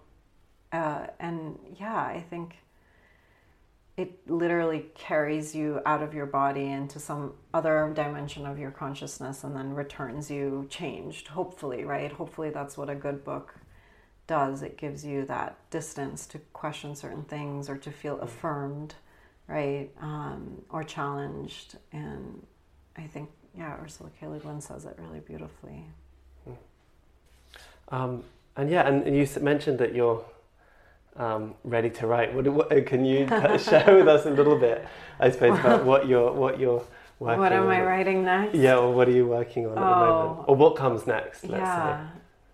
Uh, 0.72 1.06
and 1.18 1.58
yeah, 1.78 1.96
I 1.96 2.24
think 2.30 2.56
it 3.96 4.30
literally 4.30 4.86
carries 4.94 5.54
you 5.54 5.80
out 5.84 6.02
of 6.02 6.14
your 6.14 6.26
body 6.26 6.66
into 6.70 6.98
some 6.98 7.34
other 7.52 7.92
dimension 7.94 8.46
of 8.46 8.58
your 8.58 8.70
consciousness 8.70 9.44
and 9.44 9.54
then 9.54 9.74
returns 9.74 10.30
you 10.30 10.66
changed 10.70 11.28
hopefully 11.28 11.84
right? 11.84 12.12
Hopefully 12.12 12.50
that's 12.50 12.76
what 12.76 12.88
a 12.88 12.94
good 12.94 13.24
book 13.24 13.54
does. 14.26 14.62
It 14.62 14.76
gives 14.78 15.04
you 15.04 15.24
that 15.26 15.56
distance 15.70 16.26
to 16.28 16.38
question 16.52 16.94
certain 16.94 17.24
things 17.24 17.68
or 17.68 17.76
to 17.78 17.90
feel 17.90 18.18
affirmed 18.20 18.94
right? 19.48 19.90
Um, 20.00 20.62
or 20.70 20.84
challenged. 20.84 21.76
And 21.92 22.46
i 22.96 23.02
think 23.02 23.28
yeah 23.56 23.76
ursula 23.82 24.10
k. 24.18 24.26
Le 24.26 24.38
guin 24.38 24.60
says 24.60 24.84
it 24.84 24.96
really 24.98 25.20
beautifully. 25.20 25.84
Hmm. 26.44 26.52
um, 27.88 28.24
and 28.56 28.70
yeah 28.70 28.86
and 28.86 29.16
you 29.16 29.26
mentioned 29.40 29.78
that 29.78 29.94
you're 29.94 30.24
um, 31.20 31.54
ready 31.64 31.90
to 31.90 32.06
write. 32.06 32.34
What, 32.34 32.48
what, 32.48 32.86
can 32.86 33.04
you 33.04 33.26
share 33.58 33.94
with 33.94 34.08
us 34.08 34.24
a 34.24 34.30
little 34.30 34.58
bit, 34.58 34.86
I 35.20 35.30
suppose, 35.30 35.58
about 35.58 35.84
what 35.84 36.08
you're 36.08 36.32
what 36.32 36.58
you're 36.58 36.82
working 37.18 37.40
What 37.40 37.52
am 37.52 37.64
on? 37.64 37.70
I 37.70 37.82
writing 37.82 38.24
next? 38.24 38.54
Yeah, 38.56 38.78
or 38.78 38.92
what 38.92 39.06
are 39.06 39.12
you 39.12 39.26
working 39.26 39.66
on 39.66 39.72
oh, 39.72 39.82
at 39.82 39.84
the 39.84 40.06
moment? 40.06 40.38
Oh. 40.40 40.44
Or 40.48 40.56
what 40.56 40.76
comes 40.76 41.06
next, 41.06 41.44
yeah, 41.44 42.08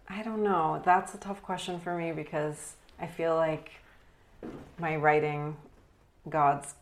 say. 0.08 0.18
I 0.18 0.22
don't 0.22 0.42
know. 0.42 0.82
That's 0.84 1.14
a 1.14 1.18
tough 1.18 1.42
question 1.42 1.78
for 1.78 1.96
me 1.96 2.10
because 2.10 2.74
I 2.98 3.06
feel 3.06 3.36
like 3.36 3.70
my 4.78 4.96
writing 4.96 5.56
gods 6.28 6.74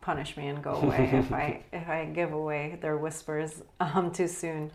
punish 0.00 0.38
me 0.38 0.48
and 0.48 0.62
go 0.62 0.72
away 0.82 1.10
if 1.12 1.30
I 1.32 1.62
if 1.70 1.86
I 1.86 2.06
give 2.06 2.32
away 2.32 2.78
their 2.80 2.96
whispers 2.96 3.62
um, 3.78 4.10
too 4.10 4.26
soon. 4.26 4.70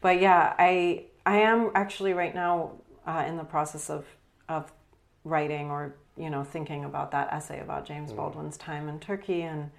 But 0.00 0.18
yeah, 0.18 0.54
I 0.58 1.04
I 1.26 1.42
am 1.42 1.70
actually 1.74 2.14
right 2.14 2.34
now 2.34 2.72
uh, 3.06 3.24
in 3.28 3.36
the 3.36 3.44
process 3.44 3.90
of 3.90 4.06
of 4.48 4.72
writing 5.24 5.70
or 5.70 5.94
you 6.16 6.30
know 6.30 6.44
thinking 6.44 6.84
about 6.84 7.10
that 7.12 7.32
essay 7.32 7.60
about 7.60 7.86
James 7.86 8.12
mm. 8.12 8.16
Baldwin's 8.16 8.56
time 8.56 8.88
in 8.88 8.98
Turkey 8.98 9.42
and 9.42 9.70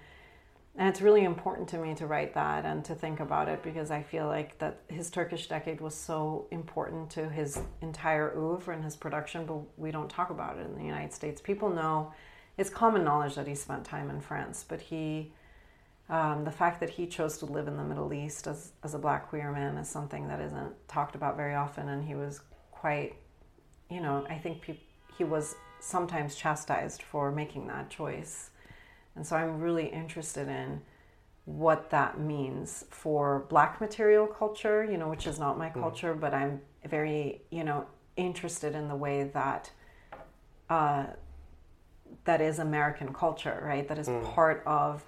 and 0.76 0.88
it's 0.88 1.00
really 1.00 1.24
important 1.24 1.68
to 1.68 1.78
me 1.78 1.94
to 1.94 2.06
write 2.06 2.34
that 2.34 2.64
and 2.64 2.84
to 2.86 2.96
think 2.96 3.20
about 3.20 3.48
it 3.48 3.62
because 3.62 3.92
I 3.92 4.02
feel 4.02 4.26
like 4.26 4.58
that 4.58 4.80
his 4.88 5.08
Turkish 5.08 5.46
decade 5.46 5.80
was 5.80 5.94
so 5.94 6.48
important 6.50 7.10
to 7.10 7.28
his 7.28 7.60
entire 7.80 8.36
oeuvre 8.36 8.74
and 8.74 8.82
his 8.82 8.96
production, 8.96 9.46
but 9.46 9.60
we 9.78 9.92
don't 9.92 10.10
talk 10.10 10.30
about 10.30 10.58
it 10.58 10.66
in 10.66 10.74
the 10.74 10.82
United 10.82 11.12
States. 11.12 11.40
People 11.40 11.70
know 11.70 12.12
it's 12.58 12.70
common 12.70 13.04
knowledge 13.04 13.36
that 13.36 13.46
he 13.46 13.54
spent 13.54 13.84
time 13.84 14.10
in 14.10 14.20
France, 14.20 14.64
but 14.68 14.80
he 14.80 15.32
um, 16.08 16.44
the 16.44 16.50
fact 16.50 16.80
that 16.80 16.90
he 16.90 17.06
chose 17.06 17.38
to 17.38 17.46
live 17.46 17.66
in 17.66 17.76
the 17.76 17.82
Middle 17.82 18.12
East 18.12 18.46
as, 18.46 18.72
as 18.82 18.92
a 18.92 18.98
black 18.98 19.28
queer 19.30 19.50
man 19.50 19.78
is 19.78 19.88
something 19.88 20.28
that 20.28 20.38
isn't 20.38 20.72
talked 20.86 21.14
about 21.14 21.36
very 21.36 21.54
often, 21.54 21.88
and 21.88 22.04
he 22.04 22.14
was 22.14 22.40
quite, 22.72 23.14
you 23.88 24.00
know, 24.00 24.26
I 24.28 24.36
think 24.36 24.60
people 24.60 24.83
he 25.16 25.24
was 25.24 25.56
sometimes 25.80 26.34
chastised 26.34 27.02
for 27.02 27.30
making 27.30 27.66
that 27.66 27.90
choice. 27.90 28.50
And 29.16 29.26
so 29.26 29.36
I'm 29.36 29.60
really 29.60 29.86
interested 29.86 30.48
in 30.48 30.80
what 31.44 31.90
that 31.90 32.18
means 32.18 32.86
for 32.90 33.44
black 33.48 33.80
material 33.80 34.26
culture, 34.26 34.82
you 34.84 34.96
know, 34.96 35.08
which 35.08 35.26
is 35.26 35.38
not 35.38 35.58
my 35.58 35.68
mm. 35.68 35.74
culture, 35.74 36.14
but 36.14 36.32
I'm 36.32 36.60
very, 36.86 37.42
you 37.50 37.64
know, 37.64 37.86
interested 38.16 38.74
in 38.74 38.88
the 38.88 38.96
way 38.96 39.24
that 39.34 39.70
uh, 40.70 41.04
that 42.24 42.40
is 42.40 42.58
American 42.58 43.12
culture, 43.12 43.62
right? 43.64 43.86
That 43.86 43.98
is 43.98 44.08
mm. 44.08 44.24
part 44.34 44.62
of 44.66 45.04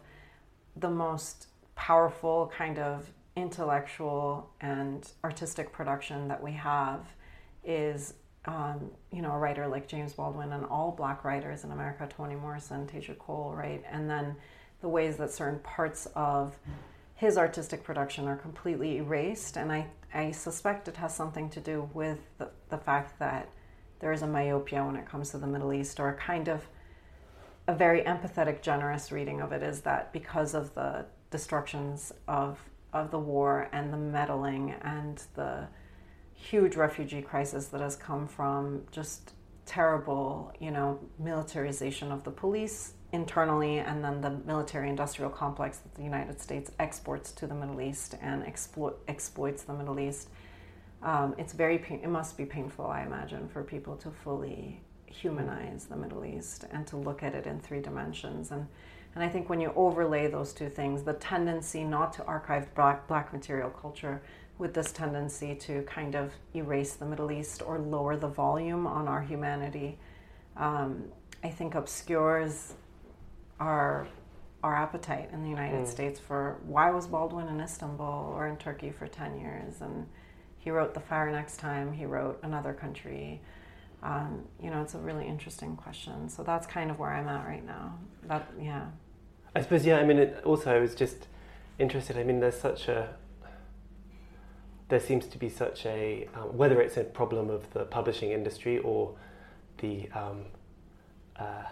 the 0.77 0.91
most 0.91 1.47
powerful 1.75 2.53
kind 2.57 2.79
of 2.79 3.11
intellectual 3.37 4.51
and 4.61 5.11
artistic 5.25 5.73
production 5.73 6.29
that 6.29 6.43
we 6.43 6.53
have 6.53 7.07
is 7.65 8.15
um, 8.47 8.91
you 9.13 9.23
know, 9.23 9.33
a 9.33 9.39
writer 9.39 9.67
like 9.67 9.89
James 9.89 10.13
Baldwin 10.13 10.53
and 10.53 10.65
all 10.65 10.93
black 10.93 11.25
writers 11.25 11.65
in 11.65 11.73
America, 11.73 12.09
Toni 12.09 12.37
Morrison, 12.37 12.87
Teju 12.87 13.19
Cole, 13.19 13.53
right? 13.55 13.83
And 13.91 14.09
then 14.09 14.37
the 14.81 14.89
ways 14.89 15.17
that 15.17 15.33
certain 15.33 15.59
parts 15.61 16.07
of 16.15 16.55
his 17.15 17.37
artistic 17.37 17.83
production 17.83 18.29
are 18.29 18.37
completely 18.37 18.99
erased. 18.99 19.57
And 19.57 19.73
I, 19.73 19.87
I 20.15 20.31
suspect 20.31 20.87
it 20.87 20.97
has 20.97 21.15
something 21.15 21.51
to 21.51 21.61
do 21.61 21.91
with 21.93 22.19
the, 22.39 22.51
the 22.69 22.79
fact 22.79 23.19
that 23.19 23.49
there 23.99 24.13
is 24.13 24.23
a 24.23 24.27
myopia 24.27 24.85
when 24.85 24.97
it 24.97 25.07
comes 25.07 25.31
to 25.31 25.39
the 25.39 25.47
Middle 25.47 25.73
East, 25.73 25.99
or 25.99 26.11
a 26.11 26.15
kind 26.15 26.49
of 26.49 26.67
a 27.67 27.75
very 27.75 28.03
empathetic, 28.03 28.63
generous 28.63 29.11
reading 29.11 29.41
of 29.41 29.51
it 29.53 29.63
is 29.63 29.81
that 29.81 30.13
because 30.13 30.55
of 30.55 30.73
the 30.75 31.07
destructions 31.31 32.13
of, 32.29 32.61
of 32.93 33.11
the 33.11 33.19
war 33.19 33.69
and 33.73 33.93
the 33.93 33.97
meddling 33.97 34.75
and 34.83 35.23
the 35.35 35.67
huge 36.37 36.77
refugee 36.77 37.23
crisis 37.23 37.67
that 37.69 37.81
has 37.81 37.97
come 37.97 38.29
from 38.29 38.83
just 38.93 39.33
terrible, 39.65 40.53
you 40.61 40.71
know, 40.71 41.01
militarization 41.19 42.13
of 42.13 42.23
the 42.23 42.31
police 42.31 42.93
internally 43.13 43.79
and 43.79 44.05
then 44.05 44.21
the 44.21 44.31
military 44.31 44.89
industrial 44.89 45.31
complex 45.31 45.79
that 45.79 45.95
the 45.95 46.03
United 46.03 46.41
States 46.41 46.71
exports 46.79 47.33
to 47.33 47.47
the 47.47 47.55
Middle 47.55 47.81
East 47.81 48.15
and 48.21 48.45
explo- 48.45 48.95
exploits 49.09 49.63
the 49.63 49.75
Middle 49.75 49.99
East. 49.99 50.29
um, 51.03 51.35
it's 51.37 51.53
very 51.53 51.79
pain- 51.79 52.01
it 52.03 52.09
must 52.09 52.37
be 52.37 52.47
painful, 52.47 52.87
I 52.87 53.03
imagine, 53.03 53.49
for 53.49 53.63
people 53.63 53.97
to 53.97 54.11
fully 54.11 54.81
humanize 55.05 55.87
the 55.87 55.97
Middle 55.97 56.25
East 56.25 56.65
and 56.73 56.87
to 56.87 56.97
look 56.97 57.23
at 57.23 57.35
it 57.35 57.47
in 57.47 57.61
three 57.61 57.81
dimensions. 57.81 58.51
And 58.51 58.67
and 59.17 59.25
I 59.25 59.31
think 59.31 59.49
when 59.49 59.63
you 59.63 59.73
overlay 59.75 60.27
those 60.29 60.53
two 60.53 60.69
things, 60.69 61.03
the 61.03 61.15
tendency 61.15 61.83
not 61.85 62.13
to 62.15 62.25
archive 62.27 62.75
black, 62.75 63.09
black 63.09 63.33
material 63.33 63.71
culture 63.71 64.21
with 64.59 64.73
this 64.73 64.93
tendency 64.93 65.55
to 65.55 65.83
kind 65.83 66.15
of 66.15 66.33
erase 66.55 66.95
the 66.95 67.05
Middle 67.05 67.31
East 67.31 67.63
or 67.65 67.79
lower 67.79 68.17
the 68.17 68.29
volume 68.29 68.87
on 68.87 69.07
our 69.07 69.23
humanity, 69.23 69.99
um, 70.57 71.05
I 71.45 71.51
think 71.51 71.75
obscures 71.75 72.75
our 73.61 74.09
our 74.63 74.75
appetite 74.75 75.31
in 75.33 75.43
the 75.43 75.49
United 75.49 75.85
mm. 75.85 75.87
States 75.87 76.19
for 76.19 76.57
why 76.67 76.91
was 76.91 77.07
Baldwin 77.07 77.47
in 77.47 77.61
Istanbul 77.61 78.33
or 78.35 78.49
in 78.49 78.57
Turkey 78.57 78.91
for 78.91 79.07
ten 79.07 79.39
years, 79.39 79.81
and 79.81 80.07
he 80.59 80.71
wrote 80.71 80.95
The 80.95 81.01
Fire 81.01 81.31
Next 81.31 81.59
Time. 81.59 81.93
He 81.93 82.07
wrote 82.07 82.41
Another 82.43 82.73
Country. 82.73 83.41
Um, 84.03 84.45
you 84.61 84.71
know, 84.71 84.83
it's 84.83 84.95
a 84.95 84.99
really 84.99 85.27
interesting 85.27 85.77
question. 85.77 86.29
So 86.29 86.43
that's 86.43 86.67
kind 86.67 86.91
of 86.91 86.99
where 86.99 87.11
I'm 87.11 87.29
at 87.29 87.47
right 87.47 87.65
now. 87.65 87.99
That 88.27 88.51
yeah. 88.61 88.87
I 89.55 89.63
suppose 89.63 89.87
yeah. 89.87 89.99
I 89.99 90.05
mean, 90.05 90.19
it 90.19 90.43
also 90.45 90.75
I 90.75 90.81
was 90.81 90.95
just 90.95 91.29
interested. 91.79 92.17
I 92.17 92.25
mean, 92.25 92.41
there's 92.41 92.59
such 92.59 92.89
a 92.89 93.15
there 94.89 95.01
seems 95.01 95.27
to 95.27 95.39
be 95.39 95.49
such 95.49 95.85
a 95.87 96.29
um, 96.35 96.57
whether 96.57 96.81
it's 96.81 96.97
a 96.97 97.05
problem 97.05 97.51
of 97.51 97.71
the 97.73 97.85
publishing 97.85 98.31
industry 98.31 98.79
or 98.79 99.15
the 99.79 100.09
um, 100.13 100.45
uh, 101.37 101.65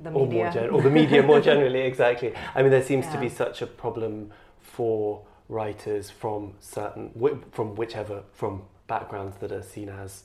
the 0.00 0.10
or, 0.10 0.26
more 0.26 0.50
gen- 0.50 0.70
or 0.70 0.82
the 0.82 0.90
media 0.90 1.22
more 1.22 1.40
generally 1.50 1.80
exactly 1.80 2.32
i 2.54 2.62
mean 2.62 2.70
there 2.70 2.82
seems 2.82 3.06
yeah. 3.06 3.12
to 3.12 3.20
be 3.20 3.28
such 3.28 3.62
a 3.62 3.66
problem 3.66 4.30
for 4.60 5.22
writers 5.48 6.10
from 6.10 6.54
certain 6.60 7.10
from 7.52 7.74
whichever 7.74 8.22
from 8.32 8.62
backgrounds 8.86 9.36
that 9.40 9.52
are 9.52 9.62
seen 9.62 9.88
as 9.88 10.24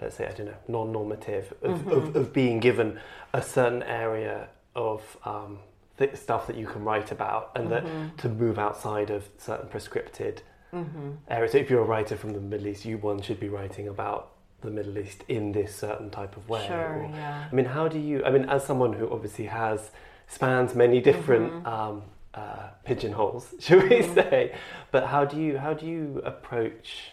let's 0.00 0.16
say 0.16 0.26
i 0.26 0.32
don't 0.32 0.46
know 0.46 0.54
non-normative 0.68 1.52
of, 1.62 1.78
mm-hmm. 1.78 1.90
of, 1.90 2.16
of 2.16 2.32
being 2.32 2.60
given 2.60 2.98
a 3.32 3.42
certain 3.42 3.82
area 3.82 4.48
of 4.74 5.16
um, 5.24 5.58
th- 5.98 6.14
stuff 6.16 6.46
that 6.46 6.56
you 6.56 6.66
can 6.66 6.82
write 6.82 7.12
about 7.12 7.50
and 7.54 7.68
mm-hmm. 7.68 7.86
that 7.86 8.18
to 8.18 8.28
move 8.28 8.58
outside 8.58 9.10
of 9.10 9.28
certain 9.38 9.68
prescripted 9.68 10.38
mm-hmm. 10.72 11.10
areas. 11.28 11.52
So 11.52 11.58
if 11.58 11.70
you're 11.70 11.82
a 11.82 11.84
writer 11.84 12.16
from 12.16 12.32
the 12.32 12.40
Middle 12.40 12.68
East, 12.68 12.84
you 12.84 12.98
one 12.98 13.20
should 13.22 13.40
be 13.40 13.48
writing 13.48 13.88
about 13.88 14.32
the 14.60 14.70
Middle 14.70 14.98
East 14.98 15.24
in 15.28 15.52
this 15.52 15.74
certain 15.74 16.10
type 16.10 16.36
of 16.36 16.48
way. 16.48 16.66
Sure, 16.66 17.02
or, 17.02 17.10
yeah. 17.12 17.48
I 17.50 17.54
mean, 17.54 17.66
how 17.66 17.88
do 17.88 17.98
you? 17.98 18.24
I 18.24 18.30
mean, 18.30 18.48
as 18.48 18.64
someone 18.64 18.92
who 18.92 19.10
obviously 19.10 19.46
has 19.46 19.90
spans 20.26 20.74
many 20.74 21.00
different 21.00 21.52
mm-hmm. 21.52 21.66
um, 21.66 22.02
uh, 22.34 22.68
pigeonholes, 22.84 23.54
should 23.60 23.82
we 23.82 23.96
mm-hmm. 23.96 24.14
say? 24.14 24.54
But 24.90 25.06
how 25.06 25.24
do 25.24 25.36
you 25.40 25.58
how 25.58 25.74
do 25.74 25.86
you 25.86 26.20
approach? 26.24 27.12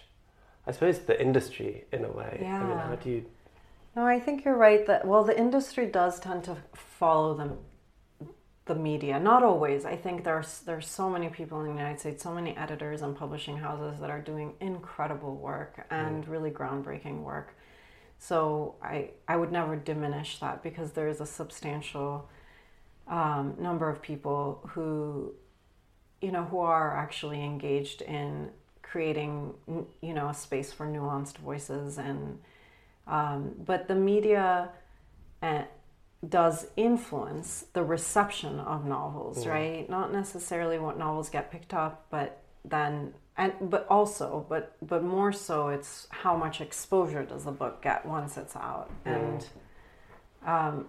I 0.65 0.71
suppose 0.71 0.99
the 0.99 1.19
industry 1.19 1.85
in 1.93 2.03
a 2.03 2.11
way. 2.11 2.39
Yeah. 2.41 2.61
I 2.61 2.67
mean, 2.67 2.77
how 2.77 2.95
do 2.95 3.09
you? 3.09 3.25
No, 3.95 4.05
I 4.05 4.19
think 4.19 4.45
you're 4.45 4.57
right 4.57 4.85
that 4.85 5.07
well, 5.07 5.23
the 5.23 5.37
industry 5.37 5.85
does 5.85 6.19
tend 6.19 6.43
to 6.45 6.57
follow 6.73 7.33
them 7.35 7.57
the 8.67 8.75
media. 8.75 9.19
Not 9.19 9.43
always. 9.43 9.85
I 9.85 9.95
think 9.95 10.23
there's 10.23 10.59
there's 10.61 10.89
so 10.89 11.09
many 11.09 11.29
people 11.29 11.59
in 11.61 11.67
the 11.67 11.71
United 11.71 11.99
States, 11.99 12.23
so 12.23 12.33
many 12.33 12.55
editors 12.55 13.01
and 13.01 13.15
publishing 13.15 13.57
houses 13.57 13.99
that 13.99 14.09
are 14.09 14.21
doing 14.21 14.53
incredible 14.59 15.35
work 15.35 15.85
and 15.89 16.25
mm. 16.25 16.29
really 16.29 16.51
groundbreaking 16.51 17.23
work. 17.23 17.55
So 18.19 18.75
I 18.81 19.11
I 19.27 19.35
would 19.37 19.51
never 19.51 19.75
diminish 19.75 20.39
that 20.39 20.63
because 20.63 20.91
there 20.91 21.07
is 21.07 21.21
a 21.21 21.25
substantial 21.25 22.29
um, 23.07 23.55
number 23.59 23.89
of 23.89 24.01
people 24.01 24.67
who 24.69 25.33
you 26.21 26.31
know 26.31 26.43
who 26.45 26.59
are 26.59 26.97
actually 26.97 27.43
engaged 27.43 28.01
in 28.01 28.49
creating 28.81 29.53
you 30.01 30.13
know 30.13 30.29
a 30.29 30.33
space 30.33 30.71
for 30.73 30.85
nuanced 30.85 31.37
voices 31.37 31.97
and 31.97 32.39
um, 33.05 33.53
but 33.65 33.87
the 33.87 33.95
media 33.95 34.69
and 35.41 35.65
does 36.27 36.67
influence 36.75 37.65
the 37.73 37.83
reception 37.83 38.59
of 38.59 38.85
novels, 38.85 39.45
mm. 39.45 39.49
right? 39.49 39.89
Not 39.89 40.11
necessarily 40.11 40.79
what 40.79 40.97
novels 40.97 41.29
get 41.29 41.51
picked 41.51 41.73
up, 41.73 42.07
but 42.09 42.41
then 42.65 43.13
and 43.37 43.53
but 43.61 43.85
also 43.89 44.45
but 44.49 44.75
but 44.81 45.03
more 45.03 45.31
so 45.31 45.69
it's 45.69 46.07
how 46.09 46.35
much 46.35 46.59
exposure 46.59 47.23
does 47.23 47.45
the 47.45 47.51
book 47.51 47.81
get 47.81 48.05
once 48.05 48.37
it's 48.37 48.55
out 48.55 48.89
and 49.05 49.47
um, 50.45 50.87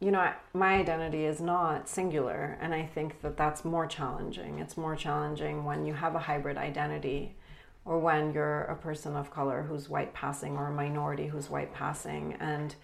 you 0.00 0.10
know 0.10 0.32
my 0.54 0.74
identity 0.74 1.24
is 1.24 1.40
not 1.40 1.88
singular 1.88 2.56
and 2.60 2.72
i 2.72 2.84
think 2.84 3.20
that 3.20 3.36
that's 3.36 3.64
more 3.64 3.86
challenging 3.86 4.58
it's 4.58 4.76
more 4.76 4.94
challenging 4.94 5.64
when 5.64 5.84
you 5.84 5.92
have 5.92 6.14
a 6.14 6.20
hybrid 6.20 6.56
identity 6.56 7.34
or 7.84 7.98
when 7.98 8.32
you're 8.32 8.62
a 8.62 8.76
person 8.76 9.16
of 9.16 9.30
color 9.30 9.64
who's 9.68 9.88
white 9.88 10.14
passing 10.14 10.56
or 10.56 10.68
a 10.68 10.72
minority 10.72 11.26
who's 11.26 11.50
white 11.50 11.72
passing 11.74 12.34
and 12.38 12.76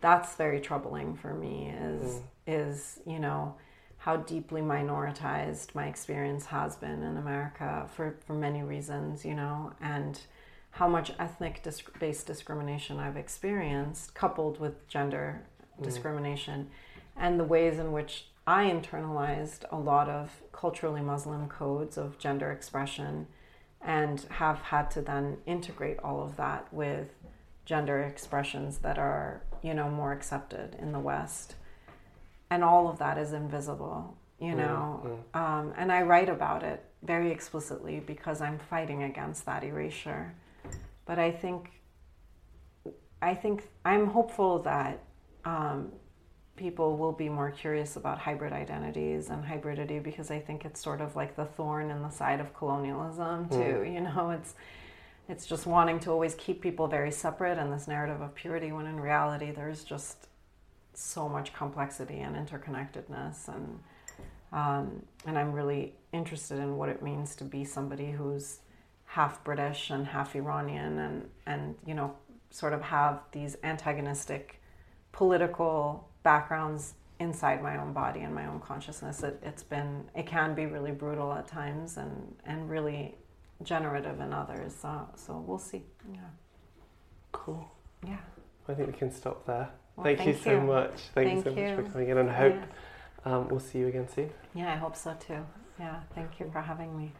that's 0.00 0.34
very 0.36 0.60
troubling 0.60 1.14
for 1.14 1.34
me 1.34 1.72
is 1.78 2.14
mm. 2.14 2.22
is 2.46 3.00
you 3.06 3.18
know 3.18 3.54
how 4.00 4.16
deeply 4.16 4.62
minoritized 4.62 5.74
my 5.74 5.86
experience 5.86 6.46
has 6.46 6.74
been 6.74 7.02
in 7.02 7.18
America 7.18 7.86
for, 7.94 8.16
for 8.26 8.32
many 8.32 8.62
reasons, 8.62 9.26
you 9.26 9.34
know, 9.34 9.74
and 9.78 10.20
how 10.70 10.88
much 10.88 11.12
ethnic 11.18 11.62
disc- 11.62 11.98
based 11.98 12.26
discrimination 12.26 12.98
I've 12.98 13.18
experienced, 13.18 14.14
coupled 14.14 14.58
with 14.58 14.88
gender 14.88 15.42
mm. 15.78 15.84
discrimination, 15.84 16.70
and 17.14 17.38
the 17.38 17.44
ways 17.44 17.78
in 17.78 17.92
which 17.92 18.28
I 18.46 18.70
internalized 18.70 19.64
a 19.70 19.78
lot 19.78 20.08
of 20.08 20.42
culturally 20.50 21.02
Muslim 21.02 21.46
codes 21.46 21.98
of 21.98 22.18
gender 22.18 22.50
expression 22.50 23.26
and 23.82 24.22
have 24.30 24.60
had 24.60 24.90
to 24.92 25.02
then 25.02 25.36
integrate 25.44 25.98
all 25.98 26.22
of 26.22 26.36
that 26.36 26.72
with 26.72 27.10
gender 27.66 28.00
expressions 28.00 28.78
that 28.78 28.98
are 28.98 29.42
you 29.62 29.74
know 29.74 29.88
more 29.88 30.12
accepted 30.12 30.76
in 30.80 30.92
the 30.92 30.98
west 30.98 31.54
and 32.50 32.64
all 32.64 32.88
of 32.88 32.98
that 32.98 33.18
is 33.18 33.32
invisible 33.32 34.16
you 34.40 34.54
know 34.54 35.00
mm-hmm. 35.04 35.38
um, 35.38 35.72
and 35.76 35.92
i 35.92 36.02
write 36.02 36.28
about 36.28 36.62
it 36.62 36.84
very 37.02 37.30
explicitly 37.30 38.00
because 38.00 38.40
i'm 38.40 38.58
fighting 38.58 39.02
against 39.04 39.46
that 39.46 39.62
erasure 39.64 40.34
but 41.06 41.18
i 41.18 41.30
think 41.30 41.70
i 43.22 43.34
think 43.34 43.68
i'm 43.84 44.06
hopeful 44.06 44.58
that 44.60 45.02
um, 45.44 45.90
people 46.56 46.98
will 46.98 47.12
be 47.12 47.28
more 47.28 47.50
curious 47.50 47.96
about 47.96 48.18
hybrid 48.18 48.52
identities 48.52 49.30
and 49.30 49.44
hybridity 49.44 50.02
because 50.02 50.30
i 50.30 50.38
think 50.38 50.64
it's 50.64 50.80
sort 50.80 51.00
of 51.00 51.16
like 51.16 51.36
the 51.36 51.44
thorn 51.44 51.90
in 51.90 52.02
the 52.02 52.10
side 52.10 52.40
of 52.40 52.54
colonialism 52.54 53.48
too 53.48 53.56
mm. 53.56 53.94
you 53.94 54.00
know 54.00 54.30
it's 54.30 54.54
it's 55.30 55.46
just 55.46 55.64
wanting 55.64 56.00
to 56.00 56.10
always 56.10 56.34
keep 56.34 56.60
people 56.60 56.88
very 56.88 57.12
separate 57.12 57.56
and 57.56 57.72
this 57.72 57.86
narrative 57.86 58.20
of 58.20 58.34
purity 58.34 58.72
when 58.72 58.86
in 58.86 58.98
reality 58.98 59.52
there's 59.52 59.84
just 59.84 60.26
so 60.92 61.28
much 61.28 61.54
complexity 61.54 62.18
and 62.18 62.34
interconnectedness 62.34 63.48
and 63.48 63.78
um, 64.52 65.02
and 65.26 65.38
I'm 65.38 65.52
really 65.52 65.94
interested 66.12 66.58
in 66.58 66.76
what 66.76 66.88
it 66.88 67.02
means 67.02 67.36
to 67.36 67.44
be 67.44 67.64
somebody 67.64 68.10
who's 68.10 68.58
half 69.04 69.44
British 69.44 69.90
and 69.90 70.04
half 70.04 70.34
Iranian 70.34 70.98
and 70.98 71.28
and 71.46 71.76
you 71.86 71.94
know 71.94 72.14
sort 72.50 72.72
of 72.72 72.82
have 72.82 73.20
these 73.30 73.56
antagonistic 73.62 74.60
political 75.12 76.08
backgrounds 76.24 76.94
inside 77.20 77.62
my 77.62 77.78
own 77.78 77.92
body 77.92 78.20
and 78.20 78.34
my 78.34 78.46
own 78.46 78.58
consciousness. 78.58 79.22
It, 79.22 79.38
it's 79.44 79.62
been 79.62 80.10
it 80.16 80.26
can 80.26 80.56
be 80.56 80.66
really 80.66 80.90
brutal 80.90 81.32
at 81.32 81.46
times 81.46 81.96
and 81.96 82.34
and 82.44 82.68
really 82.68 83.14
generative 83.62 84.20
in 84.20 84.32
others. 84.32 84.74
So, 84.80 85.08
so 85.16 85.44
we'll 85.46 85.58
see. 85.58 85.82
Yeah. 86.12 86.20
Cool. 87.32 87.70
Yeah. 88.06 88.18
I 88.68 88.74
think 88.74 88.88
we 88.88 88.98
can 88.98 89.10
stop 89.10 89.46
there. 89.46 89.68
Well, 89.96 90.04
thank, 90.04 90.18
thank, 90.18 90.28
you 90.28 90.42
so 90.42 90.60
much. 90.60 90.90
Thank, 91.14 91.14
thank 91.14 91.36
you 91.36 91.42
so 91.42 91.50
you. 91.50 91.66
much 91.66 91.76
for 91.76 91.92
coming 91.92 92.08
in, 92.08 92.18
and 92.18 92.30
I 92.30 92.34
hope 92.34 92.54
yeah. 92.54 93.32
um, 93.32 93.48
we'll 93.48 93.60
see 93.60 93.78
you 93.78 93.88
again 93.88 94.08
soon. 94.08 94.30
Yeah, 94.54 94.72
I 94.72 94.76
hope 94.76 94.96
so 94.96 95.14
too. 95.14 95.44
Yeah, 95.78 96.00
thank 96.14 96.38
you 96.38 96.50
for 96.52 96.60
having 96.60 96.96
me. 96.96 97.12